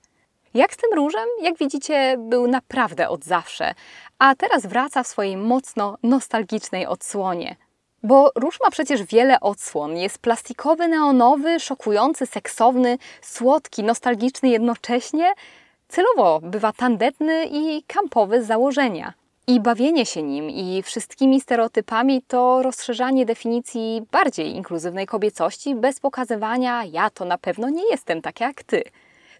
Jak 0.54 0.74
z 0.74 0.76
tym 0.76 0.90
różem? 0.94 1.28
Jak 1.42 1.58
widzicie, 1.58 2.16
był 2.18 2.46
naprawdę 2.46 3.08
od 3.08 3.24
zawsze, 3.24 3.74
a 4.18 4.34
teraz 4.34 4.66
wraca 4.66 5.02
w 5.02 5.06
swojej 5.06 5.36
mocno 5.36 5.98
nostalgicznej 6.02 6.86
odsłonie. 6.86 7.56
Bo 8.02 8.30
róż 8.34 8.58
ma 8.64 8.70
przecież 8.70 9.02
wiele 9.02 9.40
odsłon. 9.40 9.96
Jest 9.96 10.18
plastikowy, 10.18 10.88
neonowy, 10.88 11.60
szokujący, 11.60 12.26
seksowny, 12.26 12.98
słodki, 13.22 13.82
nostalgiczny 13.82 14.48
jednocześnie. 14.48 15.32
Celowo 15.88 16.40
bywa 16.42 16.72
tandetny 16.72 17.46
i 17.50 17.82
kampowy 17.82 18.42
z 18.42 18.46
założenia. 18.46 19.12
I 19.50 19.60
bawienie 19.60 20.06
się 20.06 20.22
nim 20.22 20.50
i 20.50 20.82
wszystkimi 20.82 21.40
stereotypami 21.40 22.22
to 22.22 22.62
rozszerzanie 22.62 23.26
definicji 23.26 24.02
bardziej 24.12 24.54
inkluzywnej 24.56 25.06
kobiecości 25.06 25.74
bez 25.74 26.00
pokazywania 26.00 26.84
ja 26.84 27.10
to 27.10 27.24
na 27.24 27.38
pewno 27.38 27.68
nie 27.68 27.90
jestem 27.90 28.22
tak 28.22 28.40
jak 28.40 28.62
ty. 28.62 28.82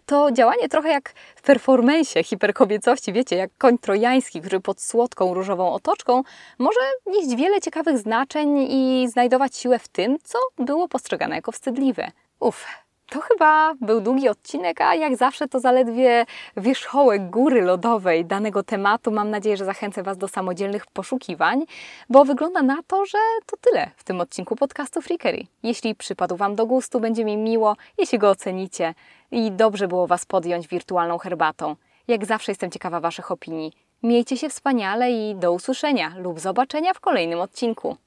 To 0.05 0.31
działanie 0.31 0.69
trochę 0.69 0.89
jak 0.89 1.13
w 1.35 1.41
performensie 1.41 2.23
hiperkobiecości, 2.23 3.13
wiecie, 3.13 3.35
jak 3.35 3.49
koń 3.57 3.77
trojański, 3.77 4.41
który 4.41 4.59
pod 4.59 4.81
słodką 4.81 5.33
różową 5.33 5.73
otoczką 5.73 6.23
może 6.59 6.79
nieść 7.07 7.35
wiele 7.35 7.61
ciekawych 7.61 7.97
znaczeń 7.97 8.57
i 8.69 9.07
znajdować 9.09 9.57
siłę 9.57 9.79
w 9.79 9.87
tym, 9.87 10.17
co 10.23 10.39
było 10.57 10.87
postrzegane 10.87 11.35
jako 11.35 11.51
wstydliwe. 11.51 12.11
Uff, 12.39 12.65
to 13.11 13.21
chyba 13.21 13.73
był 13.81 14.01
długi 14.01 14.29
odcinek, 14.29 14.81
a 14.81 14.95
jak 14.95 15.15
zawsze 15.15 15.47
to 15.47 15.59
zaledwie 15.59 16.25
wierzchołek 16.57 17.29
góry 17.29 17.61
lodowej 17.61 18.25
danego 18.25 18.63
tematu. 18.63 19.11
Mam 19.11 19.29
nadzieję, 19.29 19.57
że 19.57 19.65
zachęcę 19.65 20.03
Was 20.03 20.17
do 20.17 20.27
samodzielnych 20.27 20.85
poszukiwań, 20.87 21.65
bo 22.09 22.25
wygląda 22.25 22.61
na 22.61 22.77
to, 22.87 23.05
że 23.05 23.17
to 23.45 23.57
tyle 23.61 23.91
w 23.97 24.03
tym 24.03 24.21
odcinku 24.21 24.55
podcastu 24.55 25.01
Freakery. 25.01 25.43
Jeśli 25.63 25.95
przypadł 25.95 26.35
Wam 26.35 26.55
do 26.55 26.65
gustu, 26.65 26.99
będzie 26.99 27.25
mi 27.25 27.37
miło, 27.37 27.75
jeśli 27.97 28.19
go 28.19 28.29
ocenicie 28.29 28.93
i 29.31 29.51
dobrze 29.51 29.87
było 29.87 30.07
Was 30.07 30.25
podjąć 30.25 30.67
wirtualną 30.67 31.17
herbatą. 31.17 31.75
Jak 32.07 32.25
zawsze 32.25 32.51
jestem 32.51 32.71
ciekawa 32.71 32.99
Waszych 32.99 33.31
opinii. 33.31 33.73
Miejcie 34.03 34.37
się 34.37 34.49
wspaniale 34.49 35.11
i 35.11 35.35
do 35.35 35.51
usłyszenia 35.51 36.13
lub 36.17 36.39
zobaczenia 36.39 36.93
w 36.93 36.99
kolejnym 36.99 37.39
odcinku. 37.39 37.97